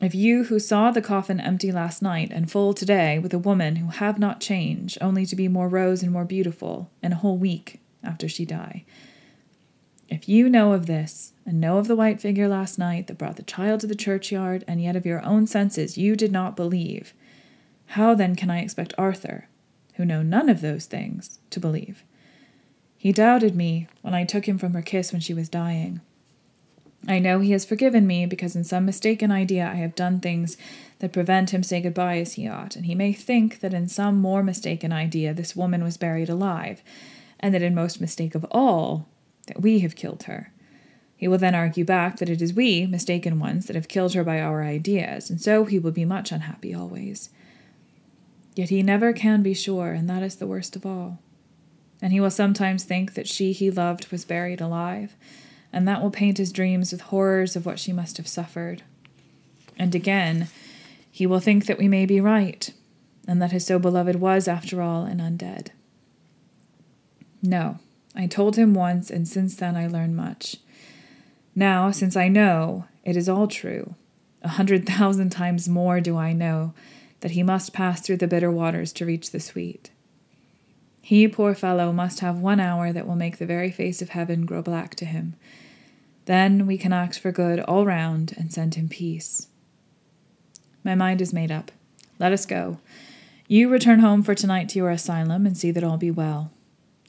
if 0.00 0.14
you, 0.14 0.44
who 0.44 0.58
saw 0.58 0.90
the 0.90 1.02
coffin 1.02 1.40
empty 1.40 1.70
last 1.70 2.00
night 2.00 2.30
and 2.32 2.50
full 2.50 2.72
today 2.72 3.18
with 3.18 3.34
a 3.34 3.38
woman 3.38 3.76
who 3.76 3.88
have 3.88 4.18
not 4.18 4.40
changed, 4.40 4.96
only 5.02 5.26
to 5.26 5.36
be 5.36 5.46
more 5.46 5.68
rose 5.68 6.02
and 6.02 6.10
more 6.10 6.24
beautiful 6.24 6.90
in 7.02 7.12
a 7.12 7.16
whole 7.16 7.36
week 7.36 7.80
after 8.02 8.26
she 8.26 8.46
die, 8.46 8.84
if 10.08 10.28
you 10.28 10.48
know 10.48 10.72
of 10.72 10.86
this, 10.86 11.32
and 11.50 11.60
know 11.60 11.78
of 11.78 11.88
the 11.88 11.96
white 11.96 12.20
figure 12.20 12.46
last 12.46 12.78
night 12.78 13.08
that 13.08 13.18
brought 13.18 13.34
the 13.34 13.42
child 13.42 13.80
to 13.80 13.86
the 13.88 13.96
churchyard, 13.96 14.64
and 14.68 14.80
yet 14.80 14.94
of 14.94 15.04
your 15.04 15.20
own 15.24 15.48
senses 15.48 15.98
you 15.98 16.14
did 16.14 16.30
not 16.30 16.54
believe, 16.54 17.12
how 17.86 18.14
then 18.14 18.36
can 18.36 18.48
I 18.48 18.60
expect 18.60 18.94
Arthur, 18.96 19.48
who 19.94 20.04
know 20.04 20.22
none 20.22 20.48
of 20.48 20.60
those 20.60 20.86
things, 20.86 21.40
to 21.50 21.58
believe? 21.58 22.04
He 22.96 23.10
doubted 23.10 23.56
me 23.56 23.88
when 24.00 24.14
I 24.14 24.24
took 24.24 24.46
him 24.46 24.58
from 24.58 24.74
her 24.74 24.80
kiss 24.80 25.10
when 25.10 25.20
she 25.20 25.34
was 25.34 25.48
dying. 25.48 26.00
I 27.08 27.18
know 27.18 27.40
he 27.40 27.50
has 27.50 27.64
forgiven 27.64 28.06
me 28.06 28.26
because 28.26 28.54
in 28.54 28.62
some 28.62 28.86
mistaken 28.86 29.32
idea 29.32 29.66
I 29.66 29.74
have 29.74 29.96
done 29.96 30.20
things 30.20 30.56
that 31.00 31.12
prevent 31.12 31.50
him 31.50 31.64
say 31.64 31.80
goodbye 31.80 32.18
as 32.18 32.34
he 32.34 32.46
ought, 32.46 32.76
and 32.76 32.86
he 32.86 32.94
may 32.94 33.12
think 33.12 33.58
that 33.58 33.74
in 33.74 33.88
some 33.88 34.20
more 34.20 34.44
mistaken 34.44 34.92
idea 34.92 35.34
this 35.34 35.56
woman 35.56 35.82
was 35.82 35.96
buried 35.96 36.28
alive, 36.28 36.80
and 37.40 37.52
that 37.52 37.62
in 37.62 37.74
most 37.74 38.00
mistake 38.00 38.36
of 38.36 38.44
all, 38.52 39.08
that 39.48 39.60
we 39.60 39.80
have 39.80 39.96
killed 39.96 40.22
her. 40.24 40.52
He 41.20 41.28
will 41.28 41.36
then 41.36 41.54
argue 41.54 41.84
back 41.84 42.16
that 42.16 42.30
it 42.30 42.40
is 42.40 42.54
we, 42.54 42.86
mistaken 42.86 43.38
ones, 43.38 43.66
that 43.66 43.76
have 43.76 43.88
killed 43.88 44.14
her 44.14 44.24
by 44.24 44.40
our 44.40 44.64
ideas, 44.64 45.28
and 45.28 45.38
so 45.38 45.66
he 45.66 45.78
will 45.78 45.90
be 45.90 46.06
much 46.06 46.32
unhappy 46.32 46.72
always. 46.72 47.28
Yet 48.54 48.70
he 48.70 48.82
never 48.82 49.12
can 49.12 49.42
be 49.42 49.52
sure, 49.52 49.92
and 49.92 50.08
that 50.08 50.22
is 50.22 50.36
the 50.36 50.46
worst 50.46 50.76
of 50.76 50.86
all. 50.86 51.18
And 52.00 52.14
he 52.14 52.20
will 52.20 52.30
sometimes 52.30 52.84
think 52.84 53.12
that 53.12 53.28
she 53.28 53.52
he 53.52 53.70
loved 53.70 54.10
was 54.10 54.24
buried 54.24 54.62
alive, 54.62 55.14
and 55.70 55.86
that 55.86 56.00
will 56.00 56.10
paint 56.10 56.38
his 56.38 56.52
dreams 56.52 56.90
with 56.90 57.02
horrors 57.02 57.54
of 57.54 57.66
what 57.66 57.78
she 57.78 57.92
must 57.92 58.16
have 58.16 58.26
suffered. 58.26 58.82
And 59.78 59.94
again, 59.94 60.48
he 61.10 61.26
will 61.26 61.38
think 61.38 61.66
that 61.66 61.78
we 61.78 61.86
may 61.86 62.06
be 62.06 62.22
right, 62.22 62.72
and 63.28 63.42
that 63.42 63.52
his 63.52 63.66
so 63.66 63.78
beloved 63.78 64.16
was, 64.16 64.48
after 64.48 64.80
all, 64.80 65.04
an 65.04 65.18
undead. 65.18 65.68
No, 67.42 67.78
I 68.16 68.26
told 68.26 68.56
him 68.56 68.72
once, 68.72 69.10
and 69.10 69.28
since 69.28 69.54
then 69.54 69.76
I 69.76 69.86
learned 69.86 70.16
much. 70.16 70.56
Now, 71.60 71.90
since 71.90 72.16
I 72.16 72.28
know, 72.28 72.86
it 73.04 73.18
is 73.18 73.28
all 73.28 73.46
true. 73.46 73.94
A 74.40 74.48
hundred 74.48 74.86
thousand 74.86 75.28
times 75.28 75.68
more 75.68 76.00
do 76.00 76.16
I 76.16 76.32
know 76.32 76.72
that 77.20 77.32
he 77.32 77.42
must 77.42 77.74
pass 77.74 78.00
through 78.00 78.16
the 78.16 78.26
bitter 78.26 78.50
waters 78.50 78.94
to 78.94 79.04
reach 79.04 79.30
the 79.30 79.40
sweet. 79.40 79.90
He, 81.02 81.28
poor 81.28 81.54
fellow, 81.54 81.92
must 81.92 82.20
have 82.20 82.38
one 82.38 82.60
hour 82.60 82.94
that 82.94 83.06
will 83.06 83.14
make 83.14 83.36
the 83.36 83.44
very 83.44 83.70
face 83.70 84.00
of 84.00 84.08
heaven 84.08 84.46
grow 84.46 84.62
black 84.62 84.94
to 84.94 85.04
him. 85.04 85.34
Then 86.24 86.66
we 86.66 86.78
can 86.78 86.94
act 86.94 87.18
for 87.18 87.30
good 87.30 87.60
all 87.60 87.84
round 87.84 88.34
and 88.38 88.50
send 88.50 88.76
him 88.76 88.88
peace. 88.88 89.48
My 90.82 90.94
mind 90.94 91.20
is 91.20 91.34
made 91.34 91.52
up. 91.52 91.70
Let 92.18 92.32
us 92.32 92.46
go. 92.46 92.78
You 93.48 93.68
return 93.68 93.98
home 93.98 94.22
for 94.22 94.34
tonight 94.34 94.70
to 94.70 94.78
your 94.78 94.88
asylum 94.88 95.44
and 95.44 95.58
see 95.58 95.72
that 95.72 95.84
all 95.84 95.98
be 95.98 96.10
well. 96.10 96.52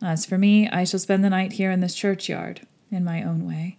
As 0.01 0.25
for 0.25 0.37
me, 0.37 0.67
I 0.67 0.83
shall 0.83 0.99
spend 0.99 1.23
the 1.23 1.29
night 1.29 1.53
here 1.53 1.71
in 1.71 1.79
this 1.79 1.95
churchyard, 1.95 2.67
in 2.91 3.05
my 3.05 3.23
own 3.23 3.47
way. 3.47 3.77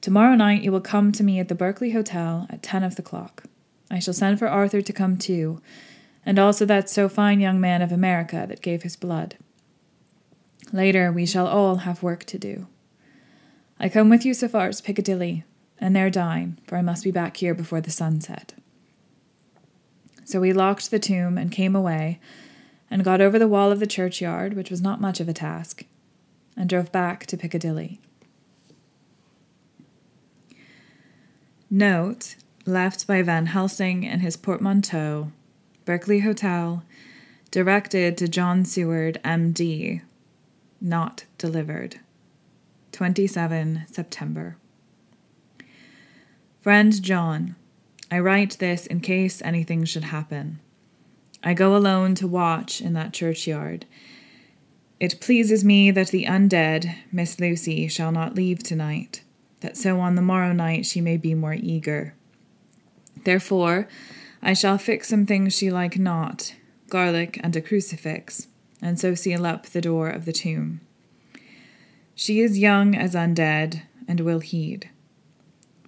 Tomorrow 0.00 0.36
night 0.36 0.62
you 0.62 0.70
will 0.70 0.80
come 0.80 1.10
to 1.12 1.24
me 1.24 1.40
at 1.40 1.48
the 1.48 1.54
Berkeley 1.54 1.90
Hotel 1.90 2.46
at 2.50 2.62
ten 2.62 2.84
of 2.84 2.96
the 2.96 3.02
clock. 3.02 3.44
I 3.90 3.98
shall 3.98 4.14
send 4.14 4.38
for 4.38 4.48
Arthur 4.48 4.80
to 4.80 4.92
come 4.92 5.16
too, 5.16 5.60
and 6.24 6.38
also 6.38 6.64
that 6.66 6.88
so 6.88 7.08
fine 7.08 7.40
young 7.40 7.60
man 7.60 7.82
of 7.82 7.90
America 7.90 8.46
that 8.48 8.62
gave 8.62 8.82
his 8.82 8.96
blood. 8.96 9.36
Later 10.72 11.10
we 11.10 11.26
shall 11.26 11.46
all 11.46 11.76
have 11.76 12.02
work 12.02 12.24
to 12.24 12.38
do. 12.38 12.66
I 13.80 13.88
come 13.88 14.08
with 14.08 14.24
you 14.24 14.34
so 14.34 14.48
far 14.48 14.68
as 14.68 14.80
Piccadilly, 14.80 15.44
and 15.80 15.96
there 15.96 16.10
dine, 16.10 16.58
for 16.66 16.76
I 16.76 16.82
must 16.82 17.04
be 17.04 17.10
back 17.10 17.38
here 17.38 17.54
before 17.54 17.80
the 17.80 17.90
sunset. 17.90 18.54
So 20.24 20.40
we 20.40 20.52
locked 20.52 20.90
the 20.90 20.98
tomb 20.98 21.38
and 21.38 21.50
came 21.50 21.74
away, 21.74 22.20
and 22.90 23.04
got 23.04 23.20
over 23.20 23.38
the 23.38 23.48
wall 23.48 23.72
of 23.72 23.80
the 23.80 23.86
churchyard, 23.86 24.54
which 24.54 24.70
was 24.70 24.82
not 24.82 25.00
much 25.00 25.20
of 25.20 25.28
a 25.28 25.32
task, 25.32 25.84
and 26.56 26.68
drove 26.68 26.92
back 26.92 27.24
to 27.26 27.36
Piccadilly. 27.36 28.00
Note 31.70 32.36
left 32.64 33.06
by 33.06 33.20
Van 33.20 33.46
Helsing 33.46 34.02
in 34.02 34.20
his 34.20 34.38
portmanteau, 34.38 35.32
Berkeley 35.84 36.20
Hotel, 36.20 36.82
directed 37.50 38.16
to 38.18 38.28
John 38.28 38.64
Seward, 38.64 39.20
M.D., 39.22 40.00
not 40.80 41.24
delivered. 41.36 42.00
27 42.92 43.84
September. 43.86 44.56
Friend 46.62 47.02
John, 47.02 47.54
I 48.10 48.18
write 48.18 48.58
this 48.58 48.86
in 48.86 49.00
case 49.00 49.42
anything 49.42 49.84
should 49.84 50.04
happen. 50.04 50.60
I 51.44 51.52
go 51.52 51.76
alone 51.76 52.14
to 52.16 52.26
watch 52.26 52.80
in 52.80 52.94
that 52.94 53.12
churchyard. 53.12 53.84
It 54.98 55.20
pleases 55.20 55.64
me 55.64 55.90
that 55.90 56.08
the 56.08 56.24
undead, 56.24 56.96
Miss 57.12 57.38
Lucy, 57.38 57.88
shall 57.88 58.10
not 58.10 58.34
leave 58.34 58.62
tonight, 58.62 59.22
that 59.60 59.76
so 59.76 60.00
on 60.00 60.14
the 60.14 60.22
morrow 60.22 60.52
night 60.52 60.86
she 60.86 61.00
may 61.00 61.16
be 61.16 61.34
more 61.34 61.54
eager. 61.54 62.14
Therefore, 63.24 63.88
I 64.42 64.52
shall 64.52 64.78
fix 64.78 65.08
some 65.08 65.26
things 65.26 65.54
she 65.56 65.70
like 65.70 65.98
not, 65.98 66.54
garlic 66.88 67.40
and 67.42 67.54
a 67.56 67.60
crucifix, 67.60 68.48
and 68.80 68.98
so 68.98 69.14
seal 69.14 69.44
up 69.44 69.66
the 69.66 69.80
door 69.80 70.08
of 70.08 70.24
the 70.24 70.32
tomb. 70.32 70.80
She 72.14 72.40
is 72.40 72.58
young 72.58 72.94
as 72.94 73.14
undead, 73.14 73.82
and 74.06 74.20
will 74.20 74.40
heed. 74.40 74.90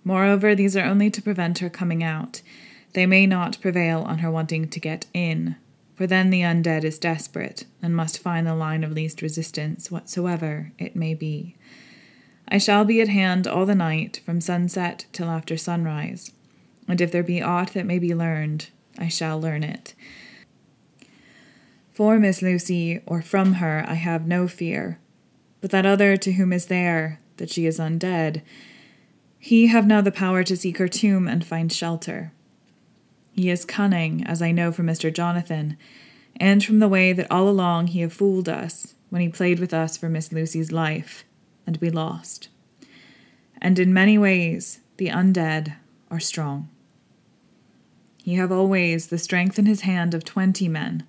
Moreover, 0.04 0.54
these 0.54 0.76
are 0.76 0.84
only 0.84 1.10
to 1.10 1.22
prevent 1.22 1.58
her 1.58 1.70
coming 1.70 2.02
out, 2.02 2.42
they 2.92 3.06
may 3.06 3.26
not 3.26 3.60
prevail 3.60 4.02
on 4.02 4.18
her 4.18 4.30
wanting 4.30 4.68
to 4.68 4.80
get 4.80 5.06
in, 5.14 5.56
for 5.94 6.06
then 6.06 6.30
the 6.30 6.40
undead 6.40 6.82
is 6.84 6.98
desperate 6.98 7.64
and 7.82 7.94
must 7.94 8.18
find 8.18 8.46
the 8.46 8.54
line 8.54 8.82
of 8.82 8.92
least 8.92 9.22
resistance, 9.22 9.90
whatsoever 9.90 10.72
it 10.78 10.96
may 10.96 11.14
be. 11.14 11.56
I 12.50 12.58
shall 12.58 12.84
be 12.84 13.00
at 13.00 13.08
hand 13.08 13.46
all 13.46 13.64
the 13.64 13.74
night, 13.74 14.20
from 14.26 14.40
sunset 14.40 15.06
till 15.12 15.28
after 15.28 15.56
sunrise, 15.56 16.32
and 16.88 17.00
if 17.00 17.12
there 17.12 17.22
be 17.22 17.40
aught 17.40 17.74
that 17.74 17.86
may 17.86 17.98
be 17.98 18.14
learned, 18.14 18.70
I 18.98 19.08
shall 19.08 19.40
learn 19.40 19.62
it. 19.62 19.94
For 21.92 22.18
Miss 22.18 22.42
Lucy, 22.42 23.00
or 23.06 23.22
from 23.22 23.54
her, 23.54 23.84
I 23.86 23.94
have 23.94 24.26
no 24.26 24.48
fear, 24.48 24.98
but 25.60 25.70
that 25.70 25.86
other 25.86 26.16
to 26.16 26.32
whom 26.32 26.52
is 26.52 26.66
there, 26.66 27.20
that 27.36 27.50
she 27.50 27.66
is 27.66 27.78
undead, 27.78 28.42
he 29.38 29.68
have 29.68 29.86
now 29.86 30.00
the 30.00 30.12
power 30.12 30.44
to 30.44 30.56
seek 30.56 30.78
her 30.78 30.88
tomb 30.88 31.26
and 31.26 31.44
find 31.44 31.72
shelter 31.72 32.32
He 33.32 33.48
is 33.48 33.64
cunning, 33.64 34.24
as 34.26 34.42
I 34.42 34.52
know 34.52 34.72
from 34.72 34.86
Mr. 34.86 35.12
Jonathan, 35.12 35.78
and 36.36 36.64
from 36.64 36.78
the 36.78 36.88
way 36.88 37.12
that 37.12 37.30
all 37.30 37.48
along 37.48 37.88
he 37.88 38.00
have 38.00 38.12
fooled 38.12 38.48
us 38.48 38.94
when 39.08 39.22
he 39.22 39.28
played 39.28 39.58
with 39.60 39.72
us 39.72 39.96
for 39.96 40.08
Miss 40.08 40.32
Lucy's 40.32 40.72
life, 40.72 41.24
and 41.70 41.76
we 41.80 41.88
lost. 41.88 42.48
And 43.62 43.78
in 43.78 43.94
many 43.94 44.18
ways, 44.18 44.80
the 44.96 45.06
undead 45.06 45.76
are 46.10 46.18
strong. 46.18 46.68
He 48.24 48.34
have 48.34 48.50
always 48.50 49.06
the 49.06 49.18
strength 49.18 49.56
in 49.56 49.66
his 49.66 49.82
hand 49.82 50.12
of 50.12 50.24
twenty 50.24 50.66
men. 50.66 51.06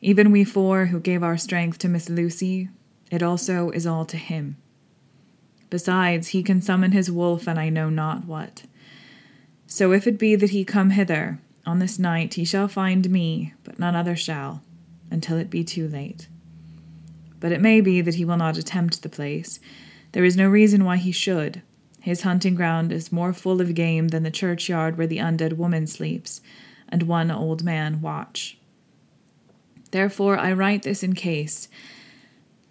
Even 0.00 0.32
we 0.32 0.44
four 0.44 0.86
who 0.86 0.98
gave 0.98 1.22
our 1.22 1.36
strength 1.36 1.76
to 1.80 1.90
Miss 1.90 2.08
Lucy, 2.08 2.70
it 3.10 3.22
also 3.22 3.68
is 3.68 3.86
all 3.86 4.06
to 4.06 4.16
him. 4.16 4.56
Besides, 5.68 6.28
he 6.28 6.42
can 6.42 6.62
summon 6.62 6.92
his 6.92 7.10
wolf, 7.10 7.46
and 7.46 7.60
I 7.60 7.68
know 7.68 7.90
not 7.90 8.24
what. 8.24 8.62
So 9.66 9.92
if 9.92 10.06
it 10.06 10.18
be 10.18 10.36
that 10.36 10.50
he 10.50 10.64
come 10.64 10.88
hither, 10.88 11.38
on 11.66 11.80
this 11.80 11.98
night 11.98 12.32
he 12.34 12.46
shall 12.46 12.66
find 12.66 13.10
me, 13.10 13.52
but 13.62 13.78
none 13.78 13.94
other 13.94 14.16
shall, 14.16 14.62
until 15.10 15.36
it 15.36 15.50
be 15.50 15.62
too 15.62 15.86
late. 15.86 16.28
But 17.42 17.50
it 17.50 17.60
may 17.60 17.80
be 17.80 18.00
that 18.00 18.14
he 18.14 18.24
will 18.24 18.36
not 18.36 18.56
attempt 18.56 19.02
the 19.02 19.08
place. 19.08 19.58
There 20.12 20.24
is 20.24 20.36
no 20.36 20.48
reason 20.48 20.84
why 20.84 20.98
he 20.98 21.10
should. 21.10 21.60
His 22.00 22.22
hunting 22.22 22.54
ground 22.54 22.92
is 22.92 23.10
more 23.10 23.32
full 23.32 23.60
of 23.60 23.74
game 23.74 24.08
than 24.08 24.22
the 24.22 24.30
churchyard 24.30 24.96
where 24.96 25.08
the 25.08 25.18
undead 25.18 25.54
woman 25.54 25.88
sleeps, 25.88 26.40
and 26.88 27.02
one 27.02 27.32
old 27.32 27.64
man 27.64 28.00
watch. 28.00 28.58
Therefore 29.90 30.38
I 30.38 30.52
write 30.52 30.84
this 30.84 31.02
in 31.02 31.14
case. 31.14 31.66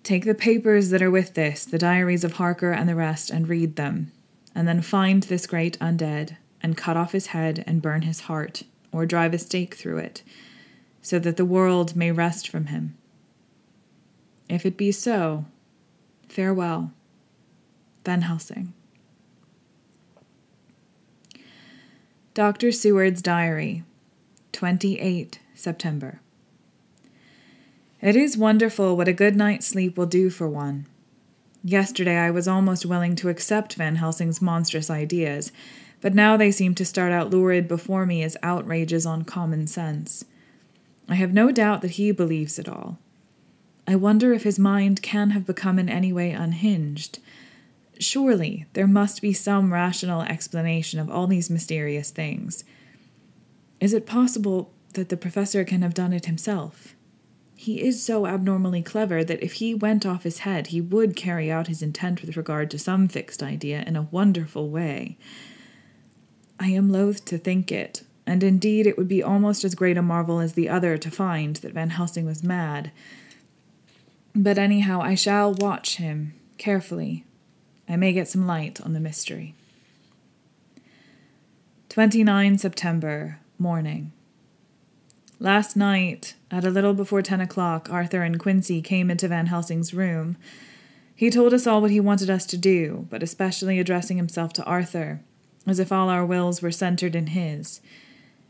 Take 0.03 0.23
the 0.23 0.33
papers 0.33 0.89
that 0.91 1.01
are 1.01 1.11
with 1.11 1.33
this, 1.33 1.65
the 1.65 1.77
diaries 1.77 2.23
of 2.23 2.33
Harker 2.33 2.71
and 2.71 2.87
the 2.87 2.95
rest, 2.95 3.29
and 3.29 3.49
read 3.49 3.75
them, 3.75 4.13
and 4.55 4.69
then 4.69 4.81
find 4.81 5.23
this 5.23 5.47
great 5.47 5.77
undead, 5.79 6.37
and 6.63 6.77
cut 6.77 6.95
off 6.95 7.11
his 7.11 7.27
head 7.27 7.61
and 7.67 7.81
burn 7.81 8.03
his 8.03 8.21
heart, 8.21 8.63
or 8.93 9.05
drive 9.05 9.33
a 9.33 9.37
stake 9.37 9.75
through 9.75 9.97
it, 9.97 10.23
so 11.01 11.19
that 11.19 11.35
the 11.35 11.43
world 11.43 11.93
may 11.93 12.09
rest 12.09 12.47
from 12.47 12.67
him. 12.67 12.95
If 14.51 14.65
it 14.65 14.75
be 14.75 14.91
so, 14.91 15.45
farewell. 16.27 16.91
Van 18.03 18.23
Helsing. 18.23 18.73
Dr. 22.33 22.73
Seward's 22.73 23.21
Diary, 23.21 23.83
28 24.51 25.39
September. 25.55 26.19
It 28.01 28.17
is 28.17 28.37
wonderful 28.37 28.97
what 28.97 29.07
a 29.07 29.13
good 29.13 29.37
night's 29.37 29.67
sleep 29.67 29.97
will 29.97 30.05
do 30.05 30.29
for 30.29 30.49
one. 30.49 30.85
Yesterday 31.63 32.17
I 32.17 32.29
was 32.29 32.47
almost 32.47 32.85
willing 32.85 33.15
to 33.17 33.29
accept 33.29 33.75
Van 33.75 33.95
Helsing's 33.95 34.41
monstrous 34.41 34.89
ideas, 34.89 35.53
but 36.01 36.13
now 36.13 36.35
they 36.35 36.51
seem 36.51 36.75
to 36.75 36.83
start 36.83 37.13
out 37.13 37.29
lurid 37.29 37.69
before 37.69 38.05
me 38.05 38.21
as 38.21 38.35
outrages 38.43 39.05
on 39.05 39.23
common 39.23 39.65
sense. 39.65 40.25
I 41.07 41.15
have 41.15 41.31
no 41.31 41.53
doubt 41.53 41.81
that 41.83 41.91
he 41.91 42.11
believes 42.11 42.59
it 42.59 42.67
all. 42.67 42.99
I 43.91 43.95
wonder 43.95 44.31
if 44.31 44.43
his 44.43 44.57
mind 44.57 45.01
can 45.01 45.31
have 45.31 45.45
become 45.45 45.77
in 45.77 45.89
any 45.89 46.13
way 46.13 46.31
unhinged. 46.31 47.19
Surely 47.99 48.65
there 48.71 48.87
must 48.87 49.21
be 49.21 49.33
some 49.33 49.73
rational 49.73 50.21
explanation 50.21 50.97
of 50.97 51.11
all 51.11 51.27
these 51.27 51.49
mysterious 51.49 52.09
things. 52.09 52.63
Is 53.81 53.93
it 53.93 54.05
possible 54.05 54.71
that 54.93 55.09
the 55.09 55.17
professor 55.17 55.65
can 55.65 55.81
have 55.81 55.93
done 55.93 56.13
it 56.13 56.25
himself? 56.25 56.95
He 57.57 57.81
is 57.81 58.01
so 58.01 58.25
abnormally 58.25 58.81
clever 58.81 59.25
that 59.25 59.43
if 59.43 59.53
he 59.55 59.73
went 59.73 60.05
off 60.05 60.23
his 60.23 60.39
head, 60.39 60.67
he 60.67 60.79
would 60.79 61.17
carry 61.17 61.51
out 61.51 61.67
his 61.67 61.81
intent 61.81 62.21
with 62.21 62.37
regard 62.37 62.71
to 62.71 62.79
some 62.79 63.09
fixed 63.09 63.43
idea 63.43 63.83
in 63.85 63.97
a 63.97 64.07
wonderful 64.09 64.69
way. 64.69 65.17
I 66.57 66.67
am 66.67 66.93
loath 66.93 67.25
to 67.25 67.37
think 67.37 67.73
it, 67.73 68.03
and 68.25 68.41
indeed 68.41 68.87
it 68.87 68.97
would 68.97 69.09
be 69.09 69.21
almost 69.21 69.65
as 69.65 69.75
great 69.75 69.97
a 69.97 70.01
marvel 70.01 70.39
as 70.39 70.53
the 70.53 70.69
other 70.69 70.97
to 70.97 71.11
find 71.11 71.57
that 71.57 71.73
Van 71.73 71.89
Helsing 71.89 72.25
was 72.25 72.41
mad. 72.41 72.93
But 74.35 74.57
anyhow, 74.57 75.01
I 75.01 75.15
shall 75.15 75.53
watch 75.53 75.97
him 75.97 76.33
carefully. 76.57 77.25
I 77.87 77.97
may 77.97 78.13
get 78.13 78.27
some 78.27 78.47
light 78.47 78.79
on 78.81 78.93
the 78.93 78.99
mystery. 78.99 79.55
29 81.89 82.57
September, 82.57 83.39
morning. 83.59 84.13
Last 85.39 85.75
night, 85.75 86.35
at 86.49 86.63
a 86.63 86.69
little 86.69 86.93
before 86.93 87.21
ten 87.21 87.41
o'clock, 87.41 87.89
Arthur 87.91 88.21
and 88.21 88.39
Quincy 88.39 88.81
came 88.81 89.11
into 89.11 89.27
Van 89.27 89.47
Helsing's 89.47 89.93
room. 89.93 90.37
He 91.15 91.29
told 91.29 91.53
us 91.53 91.67
all 91.67 91.81
what 91.81 91.91
he 91.91 91.99
wanted 91.99 92.29
us 92.29 92.45
to 92.45 92.57
do, 92.57 93.07
but 93.09 93.21
especially 93.21 93.79
addressing 93.79 94.17
himself 94.17 94.53
to 94.53 94.63
Arthur, 94.63 95.21
as 95.67 95.79
if 95.79 95.91
all 95.91 96.09
our 96.09 96.25
wills 96.25 96.61
were 96.61 96.71
centered 96.71 97.15
in 97.15 97.27
his. 97.27 97.81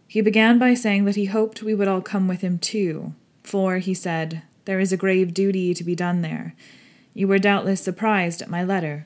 He 0.07 0.21
began 0.21 0.59
by 0.59 0.73
saying 0.73 1.05
that 1.05 1.15
he 1.15 1.25
hoped 1.25 1.63
we 1.63 1.73
would 1.73 1.87
all 1.87 2.01
come 2.01 2.27
with 2.27 2.41
him 2.41 2.59
too, 2.59 3.13
for, 3.41 3.77
he 3.77 3.93
said, 3.93 4.43
there 4.71 4.79
is 4.79 4.93
a 4.93 4.97
grave 4.97 5.34
duty 5.34 5.73
to 5.73 5.84
be 5.84 5.95
done 5.95 6.21
there. 6.21 6.55
You 7.13 7.27
were 7.27 7.39
doubtless 7.39 7.81
surprised 7.81 8.41
at 8.41 8.49
my 8.49 8.63
letter. 8.63 9.05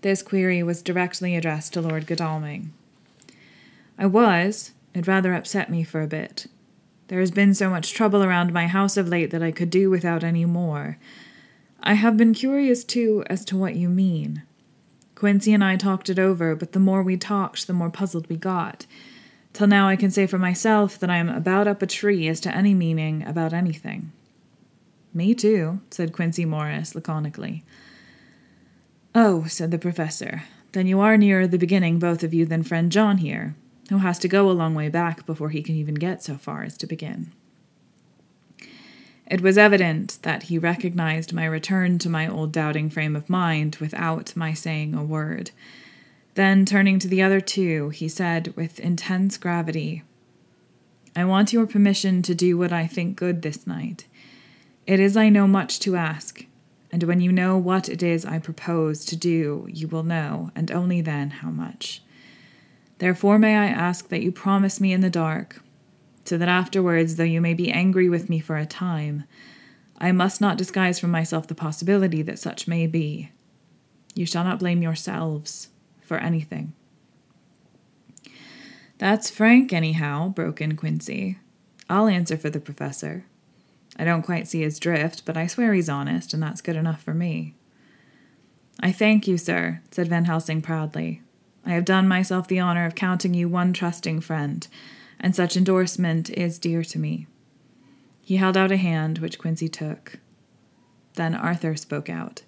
This 0.00 0.22
query 0.22 0.62
was 0.62 0.80
directly 0.80 1.36
addressed 1.36 1.74
to 1.74 1.82
Lord 1.82 2.06
Godalming. 2.06 2.72
I 3.98 4.06
was. 4.06 4.72
It 4.94 5.06
rather 5.06 5.34
upset 5.34 5.68
me 5.68 5.84
for 5.84 6.00
a 6.00 6.06
bit. 6.06 6.46
There 7.08 7.20
has 7.20 7.30
been 7.30 7.52
so 7.52 7.68
much 7.68 7.92
trouble 7.92 8.24
around 8.24 8.54
my 8.54 8.66
house 8.66 8.96
of 8.96 9.08
late 9.08 9.30
that 9.30 9.42
I 9.42 9.52
could 9.52 9.68
do 9.68 9.90
without 9.90 10.24
any 10.24 10.46
more. 10.46 10.96
I 11.82 11.92
have 11.92 12.16
been 12.16 12.32
curious, 12.32 12.82
too, 12.82 13.22
as 13.26 13.44
to 13.44 13.58
what 13.58 13.76
you 13.76 13.90
mean. 13.90 14.42
Quincy 15.16 15.52
and 15.52 15.62
I 15.62 15.76
talked 15.76 16.08
it 16.08 16.18
over, 16.18 16.56
but 16.56 16.72
the 16.72 16.80
more 16.80 17.02
we 17.02 17.18
talked, 17.18 17.66
the 17.66 17.74
more 17.74 17.90
puzzled 17.90 18.26
we 18.30 18.36
got. 18.36 18.86
Till 19.52 19.66
now, 19.66 19.86
I 19.86 19.96
can 19.96 20.10
say 20.10 20.26
for 20.26 20.38
myself 20.38 20.98
that 20.98 21.10
I 21.10 21.18
am 21.18 21.28
about 21.28 21.68
up 21.68 21.82
a 21.82 21.86
tree 21.86 22.26
as 22.26 22.40
to 22.40 22.56
any 22.56 22.72
meaning 22.72 23.22
about 23.26 23.52
anything. 23.52 24.12
Me 25.12 25.34
too, 25.34 25.80
said 25.90 26.12
Quincy 26.12 26.44
Morris 26.44 26.94
laconically. 26.94 27.64
Oh, 29.14 29.44
said 29.44 29.70
the 29.70 29.78
professor, 29.78 30.44
then 30.72 30.86
you 30.86 31.00
are 31.00 31.16
nearer 31.16 31.46
the 31.48 31.58
beginning, 31.58 31.98
both 31.98 32.22
of 32.22 32.32
you, 32.32 32.46
than 32.46 32.62
friend 32.62 32.92
John 32.92 33.18
here, 33.18 33.56
who 33.88 33.98
has 33.98 34.20
to 34.20 34.28
go 34.28 34.48
a 34.48 34.52
long 34.52 34.74
way 34.74 34.88
back 34.88 35.26
before 35.26 35.50
he 35.50 35.62
can 35.62 35.74
even 35.74 35.94
get 35.94 36.22
so 36.22 36.36
far 36.36 36.62
as 36.62 36.76
to 36.76 36.86
begin. 36.86 37.32
It 39.26 39.40
was 39.40 39.58
evident 39.58 40.18
that 40.22 40.44
he 40.44 40.58
recognized 40.58 41.32
my 41.32 41.44
return 41.44 41.98
to 42.00 42.08
my 42.08 42.28
old 42.28 42.52
doubting 42.52 42.90
frame 42.90 43.14
of 43.14 43.30
mind 43.30 43.76
without 43.80 44.34
my 44.36 44.52
saying 44.52 44.94
a 44.94 45.04
word. 45.04 45.50
Then, 46.34 46.64
turning 46.64 46.98
to 47.00 47.08
the 47.08 47.22
other 47.22 47.40
two, 47.40 47.90
he 47.90 48.08
said 48.08 48.54
with 48.56 48.78
intense 48.78 49.36
gravity, 49.36 50.02
I 51.14 51.24
want 51.24 51.52
your 51.52 51.66
permission 51.66 52.22
to 52.22 52.34
do 52.34 52.56
what 52.56 52.72
I 52.72 52.86
think 52.86 53.16
good 53.16 53.42
this 53.42 53.66
night. 53.66 54.06
It 54.90 54.98
is, 54.98 55.16
I 55.16 55.28
know, 55.28 55.46
much 55.46 55.78
to 55.80 55.94
ask, 55.94 56.44
and 56.90 57.04
when 57.04 57.20
you 57.20 57.30
know 57.30 57.56
what 57.56 57.88
it 57.88 58.02
is 58.02 58.26
I 58.26 58.40
propose 58.40 59.04
to 59.04 59.14
do, 59.14 59.68
you 59.70 59.86
will 59.86 60.02
know, 60.02 60.50
and 60.56 60.68
only 60.72 61.00
then, 61.00 61.30
how 61.30 61.50
much. 61.50 62.02
Therefore, 62.98 63.38
may 63.38 63.56
I 63.56 63.66
ask 63.66 64.08
that 64.08 64.20
you 64.20 64.32
promise 64.32 64.80
me 64.80 64.92
in 64.92 65.00
the 65.00 65.08
dark 65.08 65.62
so 66.24 66.36
that 66.36 66.48
afterwards, 66.48 67.14
though 67.14 67.22
you 67.22 67.40
may 67.40 67.54
be 67.54 67.70
angry 67.70 68.08
with 68.08 68.28
me 68.28 68.40
for 68.40 68.56
a 68.56 68.66
time, 68.66 69.22
I 69.98 70.10
must 70.10 70.40
not 70.40 70.58
disguise 70.58 70.98
from 70.98 71.12
myself 71.12 71.46
the 71.46 71.54
possibility 71.54 72.22
that 72.22 72.40
such 72.40 72.66
may 72.66 72.88
be. 72.88 73.30
You 74.16 74.26
shall 74.26 74.42
not 74.42 74.58
blame 74.58 74.82
yourselves 74.82 75.68
for 76.02 76.18
anything. 76.18 76.72
That's 78.98 79.30
frank, 79.30 79.72
anyhow, 79.72 80.30
broke 80.30 80.60
in 80.60 80.74
Quincy. 80.74 81.38
I'll 81.88 82.08
answer 82.08 82.36
for 82.36 82.50
the 82.50 82.58
professor. 82.58 83.26
I 84.00 84.04
don't 84.04 84.22
quite 84.22 84.48
see 84.48 84.62
his 84.62 84.78
drift, 84.78 85.26
but 85.26 85.36
I 85.36 85.46
swear 85.46 85.74
he's 85.74 85.90
honest, 85.90 86.32
and 86.32 86.42
that's 86.42 86.62
good 86.62 86.74
enough 86.74 87.02
for 87.02 87.12
me. 87.12 87.54
I 88.80 88.92
thank 88.92 89.28
you, 89.28 89.36
sir, 89.36 89.82
said 89.90 90.08
Van 90.08 90.24
Helsing 90.24 90.62
proudly. 90.62 91.20
I 91.66 91.72
have 91.72 91.84
done 91.84 92.08
myself 92.08 92.48
the 92.48 92.60
honor 92.60 92.86
of 92.86 92.94
counting 92.94 93.34
you 93.34 93.46
one 93.46 93.74
trusting 93.74 94.22
friend, 94.22 94.66
and 95.20 95.36
such 95.36 95.54
endorsement 95.54 96.30
is 96.30 96.58
dear 96.58 96.82
to 96.82 96.98
me. 96.98 97.26
He 98.22 98.36
held 98.36 98.56
out 98.56 98.72
a 98.72 98.78
hand, 98.78 99.18
which 99.18 99.38
Quincy 99.38 99.68
took. 99.68 100.18
Then 101.16 101.34
Arthur 101.34 101.76
spoke 101.76 102.08
out. 102.08 102.40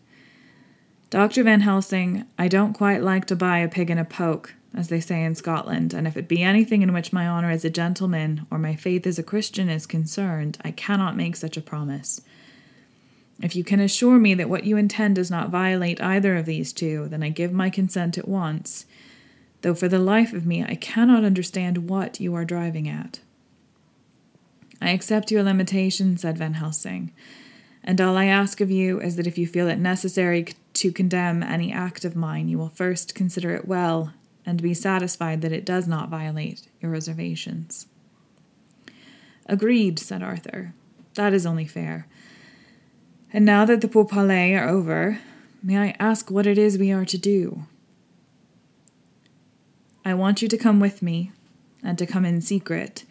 Dr. 1.11 1.43
Van 1.43 1.61
Helsing, 1.61 2.25
I 2.39 2.49
don't 2.49 2.73
quite 2.73 3.03
like 3.03 3.27
to 3.27 3.37
buy 3.37 3.59
a 3.59 3.69
pig 3.69 3.91
in 3.91 3.99
a 3.99 4.07
poke, 4.07 4.55
as 4.75 4.89
they 4.89 5.01
say 5.01 5.23
in 5.23 5.35
Scotland, 5.35 5.93
and 5.93 6.07
if 6.07 6.17
it 6.17 6.29
be 6.29 6.43
anything 6.43 6.83
in 6.83 6.93
which 6.93 7.13
my 7.13 7.27
honor 7.27 7.51
as 7.51 7.65
a 7.65 7.71
gentleman 7.71 8.47
or 8.51 8.59
my 8.59 8.75
faith 8.75 9.07
as 9.07 9.19
a 9.19 9.23
Christian 9.23 9.69
is 9.69 9.87
concerned, 9.87 10.59
I 10.65 10.71
cannot 10.71 11.17
make 11.17 11.37
such 11.37 11.57
a 11.57 11.63
promise. 11.63 12.23
If 13.43 13.55
you 13.55 13.65
can 13.65 13.81
assure 13.81 14.19
me 14.19 14.35
that 14.35 14.49
what 14.49 14.65
you 14.65 14.77
intend 14.77 15.17
does 15.17 15.31
not 15.31 15.51
violate 15.51 16.01
either 16.01 16.37
of 16.37 16.47
these 16.47 16.73
two, 16.73 17.09
then 17.09 17.23
I 17.23 17.29
give 17.29 17.53
my 17.53 17.69
consent 17.69 18.17
at 18.17 18.29
once, 18.29 18.87
though 19.61 19.75
for 19.75 19.89
the 19.89 19.99
life 19.99 20.33
of 20.33 20.47
me 20.47 20.65
I 20.65 20.75
cannot 20.75 21.25
understand 21.25 21.89
what 21.89 22.19
you 22.19 22.35
are 22.35 22.45
driving 22.45 22.89
at. 22.89 23.21
I 24.81 24.91
accept 24.91 25.31
your 25.31 25.43
limitation, 25.43 26.17
said 26.17 26.39
Van 26.39 26.55
Helsing, 26.55 27.13
and 27.85 28.01
all 28.01 28.17
I 28.17 28.25
ask 28.25 28.61
of 28.61 28.71
you 28.71 29.01
is 29.01 29.17
that 29.17 29.27
if 29.27 29.37
you 29.37 29.47
feel 29.47 29.69
it 29.69 29.79
necessary 29.79 30.47
to 30.75 30.93
condemn 30.93 31.43
any 31.43 31.73
act 31.73 32.05
of 32.05 32.17
mine, 32.17 32.49
you 32.49 32.59
will 32.59 32.71
first 32.71 33.15
consider 33.15 33.55
it 33.55 33.69
well 33.69 34.13
and 34.45 34.63
be 34.63 34.75
satisfied 34.75 35.41
that 35.43 35.53
it 35.53 35.65
does 35.65 35.87
not 35.87 36.09
violate 36.09 36.69
your 36.81 36.91
reservations. 36.91 37.87
Agreed, 39.47 39.99
said 39.99 40.23
Arthur. 40.23 40.75
That 41.15 41.33
is 41.33 41.47
only 41.47 41.67
fair. 41.67 42.07
And 43.33 43.45
now 43.45 43.65
that 43.65 43.81
the 43.81 43.89
pourparlers 43.89 44.59
are 44.59 44.69
over, 44.69 45.19
may 45.63 45.79
I 45.79 45.97
ask 45.99 46.31
what 46.31 46.47
it 46.47 46.59
is 46.59 46.79
we 46.79 46.93
are 46.93 47.05
to 47.05 47.19
do? 47.19 47.65
I 50.05 50.15
want 50.15 50.43
you 50.43 50.49
to 50.49 50.59
come 50.59 50.81
with 50.81 51.03
me, 51.03 51.31
and 51.83 51.97
to 51.99 52.07
come 52.07 52.25
in 52.25 52.41
secret, 52.41 53.05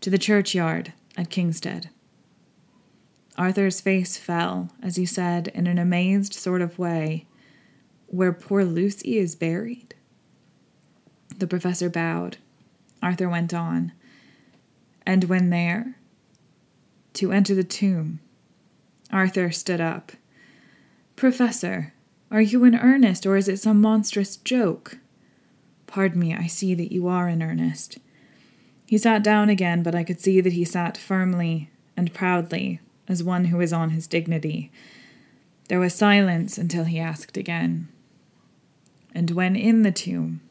to 0.00 0.10
the 0.10 0.18
churchyard 0.18 0.92
at 1.16 1.28
Kingstead. 1.28 1.88
Arthur's 3.36 3.80
face 3.80 4.16
fell 4.16 4.70
as 4.82 4.96
he 4.96 5.06
said, 5.06 5.48
in 5.48 5.66
an 5.66 5.78
amazed 5.78 6.34
sort 6.34 6.62
of 6.62 6.78
way, 6.78 7.26
Where 8.06 8.32
poor 8.32 8.64
Lucy 8.64 9.18
is 9.18 9.34
buried? 9.34 9.94
The 11.40 11.46
professor 11.46 11.88
bowed. 11.88 12.36
Arthur 13.02 13.26
went 13.26 13.54
on. 13.54 13.92
And 15.06 15.24
when 15.24 15.48
there? 15.48 15.96
To 17.14 17.32
enter 17.32 17.54
the 17.54 17.64
tomb. 17.64 18.20
Arthur 19.10 19.50
stood 19.50 19.80
up. 19.80 20.12
Professor, 21.16 21.94
are 22.30 22.42
you 22.42 22.62
in 22.64 22.76
earnest, 22.76 23.24
or 23.24 23.38
is 23.38 23.48
it 23.48 23.56
some 23.56 23.80
monstrous 23.80 24.36
joke? 24.36 24.98
Pardon 25.86 26.20
me, 26.20 26.34
I 26.34 26.46
see 26.46 26.74
that 26.74 26.92
you 26.92 27.08
are 27.08 27.26
in 27.26 27.42
earnest. 27.42 27.96
He 28.84 28.98
sat 28.98 29.24
down 29.24 29.48
again, 29.48 29.82
but 29.82 29.94
I 29.94 30.04
could 30.04 30.20
see 30.20 30.42
that 30.42 30.52
he 30.52 30.66
sat 30.66 30.98
firmly 30.98 31.70
and 31.96 32.12
proudly, 32.12 32.80
as 33.08 33.24
one 33.24 33.46
who 33.46 33.62
is 33.62 33.72
on 33.72 33.90
his 33.90 34.06
dignity. 34.06 34.70
There 35.68 35.80
was 35.80 35.94
silence 35.94 36.58
until 36.58 36.84
he 36.84 36.98
asked 36.98 37.38
again. 37.38 37.88
And 39.14 39.30
when 39.30 39.56
in 39.56 39.82
the 39.84 39.90
tomb, 39.90 40.42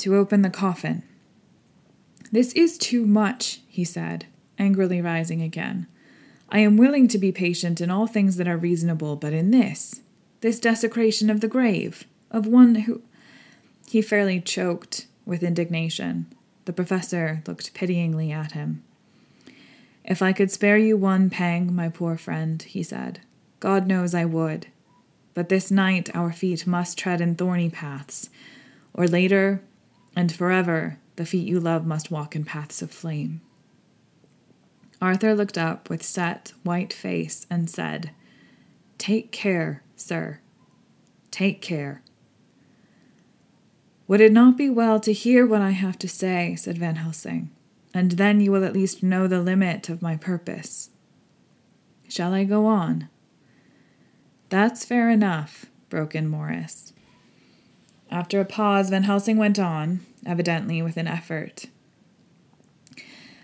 to 0.00 0.16
open 0.16 0.42
the 0.42 0.50
coffin. 0.50 1.02
This 2.32 2.52
is 2.52 2.78
too 2.78 3.06
much, 3.06 3.60
he 3.68 3.84
said, 3.84 4.26
angrily 4.58 5.00
rising 5.00 5.42
again. 5.42 5.86
I 6.48 6.60
am 6.60 6.76
willing 6.76 7.08
to 7.08 7.18
be 7.18 7.32
patient 7.32 7.80
in 7.80 7.90
all 7.90 8.06
things 8.06 8.36
that 8.36 8.48
are 8.48 8.56
reasonable, 8.56 9.16
but 9.16 9.32
in 9.32 9.50
this, 9.50 10.00
this 10.40 10.60
desecration 10.60 11.30
of 11.30 11.40
the 11.40 11.48
grave, 11.48 12.06
of 12.30 12.46
one 12.46 12.74
who. 12.74 13.02
He 13.88 14.02
fairly 14.02 14.40
choked 14.40 15.06
with 15.26 15.42
indignation. 15.42 16.26
The 16.64 16.72
professor 16.72 17.42
looked 17.46 17.74
pityingly 17.74 18.30
at 18.30 18.52
him. 18.52 18.82
If 20.04 20.22
I 20.22 20.32
could 20.32 20.50
spare 20.50 20.78
you 20.78 20.96
one 20.96 21.30
pang, 21.30 21.74
my 21.74 21.88
poor 21.88 22.16
friend, 22.16 22.62
he 22.62 22.82
said, 22.82 23.20
God 23.58 23.86
knows 23.86 24.14
I 24.14 24.24
would. 24.24 24.68
But 25.34 25.48
this 25.48 25.70
night 25.70 26.10
our 26.14 26.32
feet 26.32 26.66
must 26.66 26.98
tread 26.98 27.20
in 27.20 27.34
thorny 27.34 27.70
paths, 27.70 28.30
or 28.94 29.06
later 29.06 29.62
and 30.14 30.32
forever 30.32 30.98
the 31.16 31.26
feet 31.26 31.46
you 31.46 31.60
love 31.60 31.86
must 31.86 32.10
walk 32.10 32.34
in 32.34 32.44
paths 32.44 32.82
of 32.82 32.90
flame. 32.90 33.40
Arthur 35.02 35.34
looked 35.34 35.56
up 35.56 35.88
with 35.88 36.02
set, 36.02 36.52
white 36.62 36.92
face 36.92 37.46
and 37.50 37.70
said, 37.70 38.10
Take 38.98 39.32
care, 39.32 39.82
sir. 39.96 40.40
Take 41.30 41.62
care. 41.62 42.02
Would 44.06 44.20
it 44.20 44.32
not 44.32 44.56
be 44.56 44.68
well 44.68 45.00
to 45.00 45.12
hear 45.12 45.46
what 45.46 45.62
I 45.62 45.70
have 45.70 45.98
to 46.00 46.08
say? 46.08 46.54
said 46.56 46.76
Van 46.76 46.96
Helsing, 46.96 47.50
and 47.94 48.12
then 48.12 48.40
you 48.40 48.52
will 48.52 48.64
at 48.64 48.72
least 48.72 49.02
know 49.02 49.26
the 49.26 49.40
limit 49.40 49.88
of 49.88 50.02
my 50.02 50.16
purpose. 50.16 50.90
Shall 52.08 52.34
I 52.34 52.44
go 52.44 52.66
on? 52.66 53.08
That's 54.48 54.84
fair 54.84 55.08
enough, 55.08 55.66
broke 55.88 56.14
in 56.14 56.26
Morris. 56.26 56.92
After 58.10 58.40
a 58.40 58.44
pause, 58.44 58.90
Van 58.90 59.04
Helsing 59.04 59.36
went 59.36 59.58
on, 59.58 60.00
evidently 60.26 60.82
with 60.82 60.96
an 60.96 61.06
effort. 61.06 61.66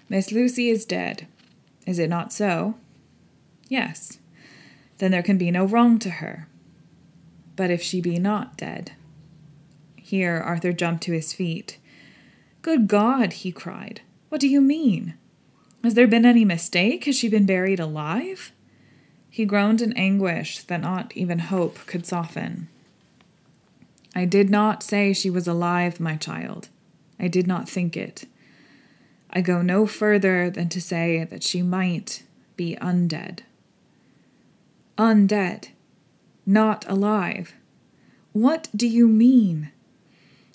Miss 0.09 0.33
Lucy 0.33 0.69
is 0.69 0.85
dead. 0.85 1.27
Is 1.87 1.99
it 2.01 2.11
not 2.11 2.33
so? 2.33 2.75
Yes. 3.69 4.19
Then 4.99 5.13
there 5.13 5.23
can 5.23 5.39
be 5.39 5.51
no 5.51 5.65
wrong 5.65 5.99
to 6.01 6.11
her. 6.11 6.49
But 7.55 7.71
if 7.71 7.81
she 7.81 8.01
be 8.01 8.19
not 8.19 8.57
dead? 8.57 8.93
Here 9.95 10.37
Arthur 10.37 10.73
jumped 10.73 11.03
to 11.05 11.13
his 11.13 11.33
feet. 11.33 11.79
Good 12.63 12.89
God, 12.89 13.33
he 13.33 13.53
cried. 13.53 14.01
What 14.29 14.41
do 14.41 14.49
you 14.49 14.61
mean? 14.61 15.15
Has 15.85 15.95
there 15.95 16.09
been 16.09 16.27
any 16.27 16.45
mistake? 16.45 17.05
Has 17.05 17.17
she 17.17 17.29
been 17.29 17.47
buried 17.47 17.79
alive? 17.79 18.53
He 19.31 19.45
groaned 19.45 19.81
in 19.81 19.93
anguish 19.93 20.61
that 20.65 20.81
not 20.81 21.13
even 21.17 21.39
hope 21.39 21.79
could 21.87 22.07
soften. 22.07 22.69
I 24.17 24.25
did 24.25 24.49
not 24.49 24.83
say 24.83 25.13
she 25.13 25.29
was 25.29 25.47
alive, 25.47 26.01
my 26.01 26.17
child. 26.17 26.71
I 27.21 27.29
did 27.29 27.47
not 27.47 27.69
think 27.69 27.99
it. 27.99 28.25
I 29.29 29.43
go 29.43 29.61
no 29.61 29.87
further 29.87 30.49
than 30.49 30.71
to 30.71 30.81
say 30.81 31.25
that 31.25 31.43
she 31.43 31.61
might 31.61 32.23
be 32.57 32.79
undead. 32.81 33.41
Undead. 34.97 35.69
Not 36.47 36.89
alive. 36.89 37.53
What 38.33 38.71
do 38.75 38.89
you 38.89 39.07
mean? 39.07 39.71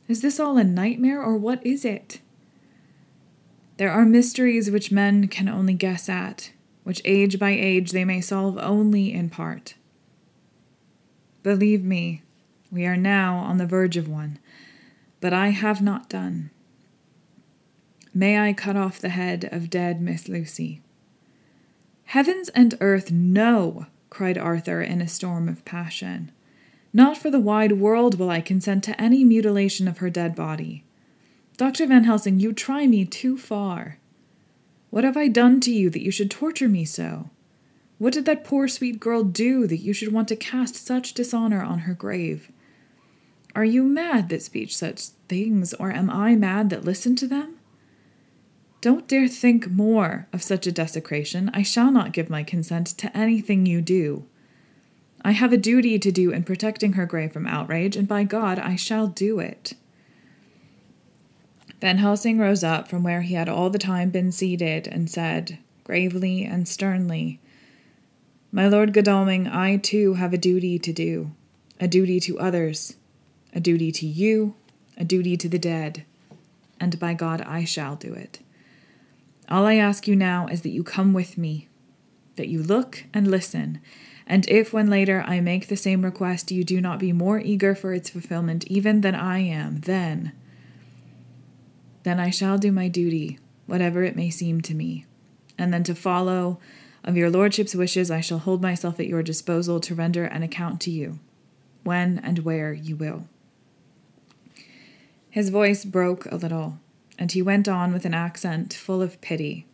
Is 0.08 0.24
this 0.24 0.40
all 0.40 0.58
a 0.58 0.64
nightmare, 0.64 1.22
or 1.22 1.38
what 1.38 1.64
is 1.64 1.86
it? 1.86 2.20
There 3.78 3.92
are 3.92 4.06
mysteries 4.06 4.72
which 4.72 4.92
men 4.92 5.28
can 5.28 5.48
only 5.48 5.76
guess 5.76 6.10
at, 6.10 6.52
which 6.84 7.04
age 7.06 7.38
by 7.38 7.52
age 7.52 7.92
they 7.92 8.06
may 8.06 8.22
solve 8.22 8.58
only 8.58 9.14
in 9.14 9.30
part. 9.30 9.76
Believe 11.44 11.84
me, 11.84 12.24
we 12.72 12.86
are 12.86 12.98
now 12.98 13.38
on 13.38 13.58
the 13.58 13.66
verge 13.66 13.98
of 13.98 14.08
one, 14.08 14.40
but 15.20 15.34
I 15.34 15.50
have 15.50 15.82
not 15.82 16.10
done. 16.10 16.52
May 18.14 18.40
I 18.40 18.54
cut 18.54 18.76
off 18.76 19.00
the 19.00 19.10
head 19.10 19.50
of 19.52 19.70
dead 19.70 20.02
Miss 20.02 20.28
Lucy? 20.28 20.82
Heavens 22.06 22.50
and 22.50 22.78
earth, 22.82 23.12
no! 23.12 23.86
cried 24.10 24.38
Arthur 24.38 24.82
in 24.82 25.02
a 25.02 25.08
storm 25.08 25.48
of 25.48 25.64
passion. 25.64 26.32
Not 26.94 27.18
for 27.18 27.32
the 27.32 27.40
wide 27.40 27.74
world 27.74 28.20
will 28.20 28.30
I 28.30 28.42
consent 28.42 28.84
to 28.86 29.02
any 29.02 29.24
mutilation 29.24 29.88
of 29.88 30.00
her 30.00 30.10
dead 30.10 30.36
body. 30.36 30.84
Dr. 31.58 31.88
Van 31.88 32.04
Helsing, 32.04 32.40
you 32.40 32.52
try 32.52 32.88
me 32.88 33.06
too 33.06 33.38
far. 33.38 33.98
What 34.90 35.06
have 35.06 35.16
I 35.16 35.30
done 35.30 35.62
to 35.62 35.72
you 35.72 35.90
that 35.90 36.04
you 36.04 36.12
should 36.12 36.30
torture 36.30 36.68
me 36.68 36.84
so? 36.84 37.30
What 37.98 38.14
did 38.14 38.26
that 38.26 38.44
poor 38.44 38.68
sweet 38.68 39.00
girl 39.00 39.24
do 39.24 39.68
that 39.68 39.78
you 39.78 39.94
should 39.94 40.12
want 40.12 40.28
to 40.30 40.36
cast 40.36 40.76
such 40.76 41.14
dishonor 41.14 41.62
on 41.62 41.80
her 41.80 41.94
grave? 41.94 42.52
Are 43.56 43.66
you 43.66 43.84
mad 43.84 44.30
that 44.30 44.42
speak 44.42 44.72
such 44.72 45.08
things, 45.28 45.74
or 45.74 45.92
am 45.92 46.10
I 46.10 46.36
mad 46.36 46.70
that 46.70 46.86
listen 46.86 47.16
to 47.18 47.28
them? 47.28 47.58
Don't 48.80 49.08
dare 49.08 49.28
think 49.28 49.70
more 49.70 50.28
of 50.34 50.42
such 50.42 50.66
a 50.66 50.72
desecration. 50.72 51.52
I 51.54 51.62
shall 51.62 51.92
not 51.92 52.14
give 52.14 52.30
my 52.30 52.44
consent 52.44 52.88
to 52.98 53.16
anything 53.16 53.66
you 53.66 53.82
do. 53.82 54.26
I 55.24 55.32
have 55.32 55.54
a 55.54 55.58
duty 55.58 56.00
to 56.00 56.12
do 56.12 56.32
in 56.32 56.44
protecting 56.44 56.94
her 56.94 57.06
grave 57.06 57.32
from 57.32 57.46
outrage, 57.46 57.96
and 57.96 58.08
by 58.08 58.24
God, 58.24 58.58
I 58.58 58.76
shall 58.76 59.06
do 59.08 59.40
it. 59.40 59.74
Van 61.80 61.98
Helsing 61.98 62.40
rose 62.40 62.64
up 62.64 62.88
from 62.88 63.04
where 63.04 63.22
he 63.22 63.36
had 63.36 63.50
all 63.50 63.70
the 63.70 63.80
time 63.80 64.10
been 64.10 64.32
seated 64.32 64.88
and 64.88 65.10
said, 65.10 65.60
gravely 65.84 66.44
and 66.44 66.68
sternly, 66.68 67.40
My 68.52 68.68
Lord 68.68 68.94
Godalming, 68.94 69.48
I 69.48 69.78
too 69.78 70.16
have 70.16 70.34
a 70.34 70.38
duty 70.38 70.80
to 70.80 70.94
do, 70.94 71.32
a 71.80 71.88
duty 71.88 72.20
to 72.22 72.40
others, 72.40 72.96
a 73.54 73.60
duty 73.60 73.92
to 73.92 74.06
you, 74.06 74.56
a 74.98 75.04
duty 75.04 75.38
to 75.38 75.50
the 75.50 75.60
dead, 75.60 76.06
and 76.80 77.00
by 77.00 77.14
God 77.14 77.42
I 77.42 77.64
shall 77.64 77.96
do 77.96 78.14
it. 78.14 78.40
All 79.50 79.66
I 79.66 79.76
ask 79.76 80.08
you 80.08 80.16
now 80.16 80.48
is 80.48 80.62
that 80.62 80.70
you 80.70 80.84
come 80.84 81.14
with 81.14 81.38
me, 81.38 81.68
that 82.36 82.48
you 82.48 82.64
look 82.64 83.04
and 83.14 83.30
listen, 83.30 83.82
and 84.26 84.48
if 84.48 84.72
when 84.72 84.90
later 84.90 85.24
I 85.28 85.42
make 85.42 85.68
the 85.68 85.76
same 85.76 86.06
request 86.06 86.52
you 86.52 86.64
do 86.64 86.80
not 86.80 87.00
be 87.00 87.12
more 87.12 87.40
eager 87.40 87.76
for 87.76 87.94
its 87.94 88.10
fulfillment 88.10 88.66
even 88.68 89.02
than 89.02 89.16
I 89.16 89.40
am, 89.40 89.82
then, 89.82 90.32
then 92.04 92.20
I 92.20 92.30
shall 92.30 92.58
do 92.58 92.72
my 92.72 92.88
duty, 92.88 93.40
whatever 93.66 94.04
it 94.04 94.16
may 94.16 94.30
seem 94.30 94.62
to 94.62 94.74
me, 94.74 95.06
and 95.58 95.74
then 95.74 95.84
to 95.84 95.96
follow 95.96 96.60
of 97.04 97.18
your 97.18 97.30
lordship's 97.30 97.76
wishes 97.76 98.10
I 98.10 98.22
shall 98.22 98.40
hold 98.40 98.62
myself 98.62 99.00
at 99.00 99.08
your 99.08 99.24
disposal 99.24 99.80
to 99.82 99.96
render 99.96 100.24
an 100.24 100.44
account 100.44 100.80
to 100.82 100.92
you, 100.92 101.20
when 101.84 102.20
and 102.20 102.40
where 102.40 102.72
you 102.72 102.96
will. 102.96 103.26
His 105.32 105.48
voice 105.48 105.86
broke 105.86 106.26
a 106.26 106.36
little, 106.36 106.78
and 107.18 107.32
he 107.32 107.42
went 107.42 107.70
on 107.70 107.94
with 107.94 108.04
an 108.04 108.14
accent 108.14 108.74
full 108.74 109.02
of 109.02 109.22
pity. 109.22 109.66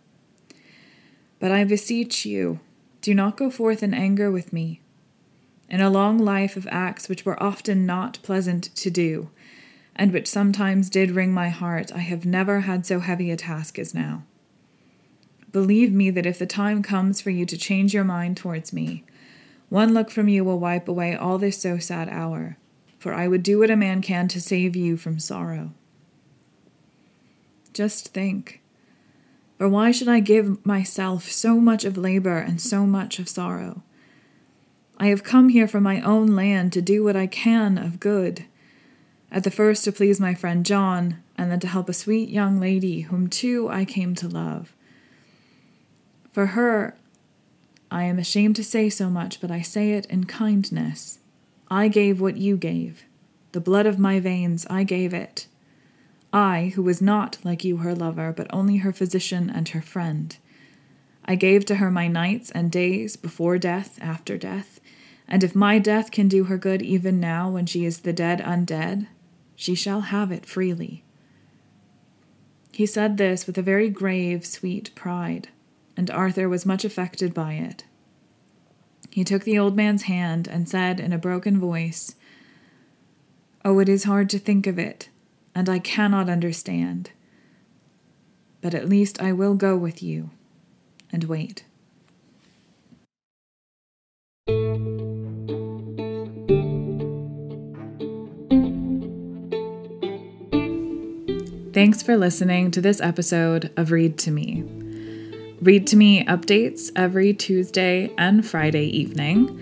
But 1.40 1.52
I 1.52 1.64
beseech 1.64 2.28
you, 2.28 2.60
do 3.02 3.16
not 3.16 3.38
go 3.38 3.50
forth 3.50 3.82
in 3.82 3.92
anger 3.92 4.30
with 4.30 4.54
me. 4.54 4.82
In 5.68 5.82
a 5.82 5.90
long 5.90 6.20
life 6.20 6.58
of 6.58 6.68
acts 6.70 7.10
which 7.10 7.26
were 7.26 7.42
often 7.42 7.88
not 7.88 8.20
pleasant 8.22 8.66
to 8.76 8.92
do, 8.92 9.32
and 9.96 10.14
which 10.14 10.28
sometimes 10.28 10.92
did 10.92 11.10
wring 11.10 11.34
my 11.34 11.50
heart, 11.50 11.92
I 11.92 12.00
have 12.00 12.24
never 12.24 12.62
had 12.62 12.86
so 12.86 13.00
heavy 13.00 13.32
a 13.32 13.36
task 13.36 13.80
as 13.80 13.96
now. 13.96 14.26
Believe 15.52 15.92
me 15.92 16.12
that 16.12 16.28
if 16.28 16.38
the 16.38 16.46
time 16.46 16.84
comes 16.84 17.20
for 17.20 17.32
you 17.32 17.48
to 17.48 17.58
change 17.58 17.96
your 17.96 18.04
mind 18.04 18.38
towards 18.38 18.72
me, 18.72 19.06
one 19.70 19.96
look 19.96 20.12
from 20.12 20.28
you 20.28 20.44
will 20.44 20.60
wipe 20.60 20.88
away 20.88 21.16
all 21.16 21.40
this 21.40 21.60
so 21.60 21.80
sad 21.80 22.10
hour 22.10 22.58
for 22.98 23.14
I 23.14 23.28
would 23.28 23.44
do 23.44 23.60
what 23.60 23.72
a 23.72 23.76
man 23.76 24.02
can 24.02 24.28
to 24.30 24.42
save 24.42 24.76
you 24.76 24.98
from 24.98 25.20
sorrow. 25.20 25.72
Just 27.74 28.10
think. 28.10 28.62
For 29.58 29.68
why 29.68 29.92
should 29.92 30.08
I 30.08 30.20
give 30.20 30.66
myself 30.66 31.30
so 31.30 31.60
much 31.60 31.86
of 31.86 31.98
labor 31.98 32.38
and 32.38 32.62
so 32.62 32.86
much 32.86 33.20
of 33.20 33.30
sorrow? 33.30 33.84
I 34.98 35.08
have 35.08 35.24
come 35.24 35.50
here 35.50 35.68
from 35.68 35.84
my 35.84 36.02
own 36.02 36.36
land 36.36 36.74
to 36.74 36.82
do 36.82 37.04
what 37.04 37.16
I 37.16 37.28
can 37.28 37.78
of 37.78 38.00
good. 38.00 38.46
At 39.32 39.44
the 39.44 39.52
first 39.52 39.84
to 39.84 39.92
please 39.92 40.20
my 40.20 40.34
friend 40.34 40.66
John, 40.66 41.22
and 41.38 41.52
then 41.52 41.60
to 41.60 41.68
help 41.68 41.90
a 41.90 41.94
sweet 41.94 42.30
young 42.30 42.60
lady 42.60 43.02
whom 43.02 43.28
too 43.28 43.70
I 43.70 43.86
came 43.86 44.16
to 44.16 44.28
love. 44.28 44.74
For 46.32 46.48
her, 46.48 46.96
I 47.92 48.04
am 48.04 48.20
ashamed 48.20 48.56
to 48.58 48.64
say 48.64 48.90
so 48.90 49.10
much, 49.10 49.40
but 49.40 49.52
I 49.52 49.62
say 49.62 49.92
it 49.92 50.06
in 50.08 50.26
kindness. 50.26 51.20
I 51.70 51.88
gave 51.88 52.22
what 52.22 52.38
you 52.38 52.58
gave. 52.58 53.04
The 53.52 53.62
blood 53.62 53.86
of 53.86 54.00
my 54.00 54.20
veins, 54.20 54.66
I 54.70 54.84
gave 54.84 55.14
it. 55.14 55.48
I, 56.32 56.74
who 56.76 56.84
was 56.84 57.02
not 57.02 57.38
like 57.44 57.64
you 57.64 57.78
her 57.78 57.96
lover, 57.96 58.34
but 58.36 58.48
only 58.52 58.78
her 58.78 58.94
physician 58.94 59.50
and 59.50 59.68
her 59.70 59.82
friend. 59.82 60.36
I 61.26 61.36
gave 61.36 61.66
to 61.66 61.76
her 61.76 61.92
my 61.92 62.08
nights 62.08 62.52
and 62.52 62.72
days, 62.72 63.16
before 63.16 63.58
death, 63.58 63.98
after 64.02 64.38
death, 64.38 64.80
and 65.28 65.44
if 65.44 65.56
my 65.56 65.78
death 65.78 66.12
can 66.12 66.28
do 66.28 66.46
her 66.46 66.58
good 66.58 66.82
even 66.82 67.20
now 67.20 67.50
when 67.50 67.66
she 67.66 67.84
is 67.84 68.00
the 68.00 68.14
dead 68.14 68.40
undead, 68.40 69.08
she 69.56 69.76
shall 69.76 70.02
have 70.02 70.32
it 70.32 70.46
freely. 70.46 71.04
He 72.72 72.86
said 72.86 73.18
this 73.18 73.46
with 73.46 73.58
a 73.58 73.64
very 73.64 73.90
grave, 73.90 74.46
sweet 74.46 74.94
pride, 74.96 75.50
and 75.98 76.10
Arthur 76.12 76.48
was 76.48 76.66
much 76.66 76.86
affected 76.86 77.34
by 77.34 77.54
it. 77.54 77.84
He 79.10 79.24
took 79.24 79.44
the 79.44 79.58
old 79.58 79.76
man's 79.76 80.04
hand 80.04 80.48
and 80.48 80.70
said 80.70 81.00
in 81.00 81.12
a 81.12 81.18
broken 81.18 81.60
voice, 81.60 82.16
Oh, 83.66 83.80
it 83.80 83.90
is 83.90 84.04
hard 84.04 84.30
to 84.30 84.40
think 84.40 84.68
of 84.68 84.78
it, 84.78 85.10
and 85.56 85.68
I 85.68 85.80
cannot 85.80 86.30
understand. 86.30 87.12
But 88.62 88.74
at 88.74 88.88
least 88.88 89.22
I 89.22 89.34
will 89.34 89.56
go 89.56 89.76
with 89.76 90.02
you 90.04 90.30
and 91.12 91.24
wait. 91.26 91.64
Thanks 101.74 102.02
for 102.02 102.18
listening 102.18 102.72
to 102.72 102.82
this 102.82 103.00
episode 103.02 103.72
of 103.78 103.92
Read 103.92 104.18
to 104.20 104.32
Me. 104.32 104.64
Read 105.62 105.88
to 105.88 105.96
Me 105.96 106.24
updates 106.26 106.92
every 106.96 107.34
Tuesday 107.34 108.14
and 108.18 108.46
Friday 108.46 108.86
evening. 108.86 109.60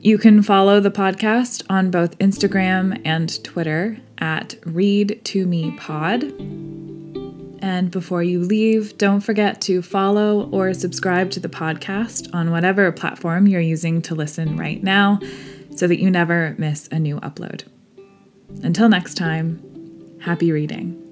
You 0.00 0.18
can 0.18 0.42
follow 0.42 0.80
the 0.80 0.90
podcast 0.90 1.62
on 1.70 1.92
both 1.92 2.18
Instagram 2.18 3.00
and 3.04 3.42
Twitter 3.44 3.98
at 4.18 4.56
Read 4.64 5.20
to 5.26 5.46
Me 5.46 5.70
Pod. 5.76 6.24
And 7.62 7.90
before 7.90 8.24
you 8.24 8.40
leave, 8.40 8.98
don't 8.98 9.20
forget 9.20 9.60
to 9.62 9.82
follow 9.82 10.48
or 10.50 10.74
subscribe 10.74 11.30
to 11.32 11.40
the 11.40 11.48
podcast 11.48 12.28
on 12.34 12.50
whatever 12.50 12.90
platform 12.90 13.46
you're 13.46 13.60
using 13.60 14.02
to 14.02 14.14
listen 14.16 14.56
right 14.56 14.82
now 14.82 15.20
so 15.76 15.86
that 15.86 16.00
you 16.00 16.10
never 16.10 16.56
miss 16.58 16.88
a 16.90 16.98
new 16.98 17.20
upload. 17.20 17.64
Until 18.62 18.88
next 18.88 19.14
time, 19.14 19.62
happy 20.20 20.50
reading. 20.50 21.09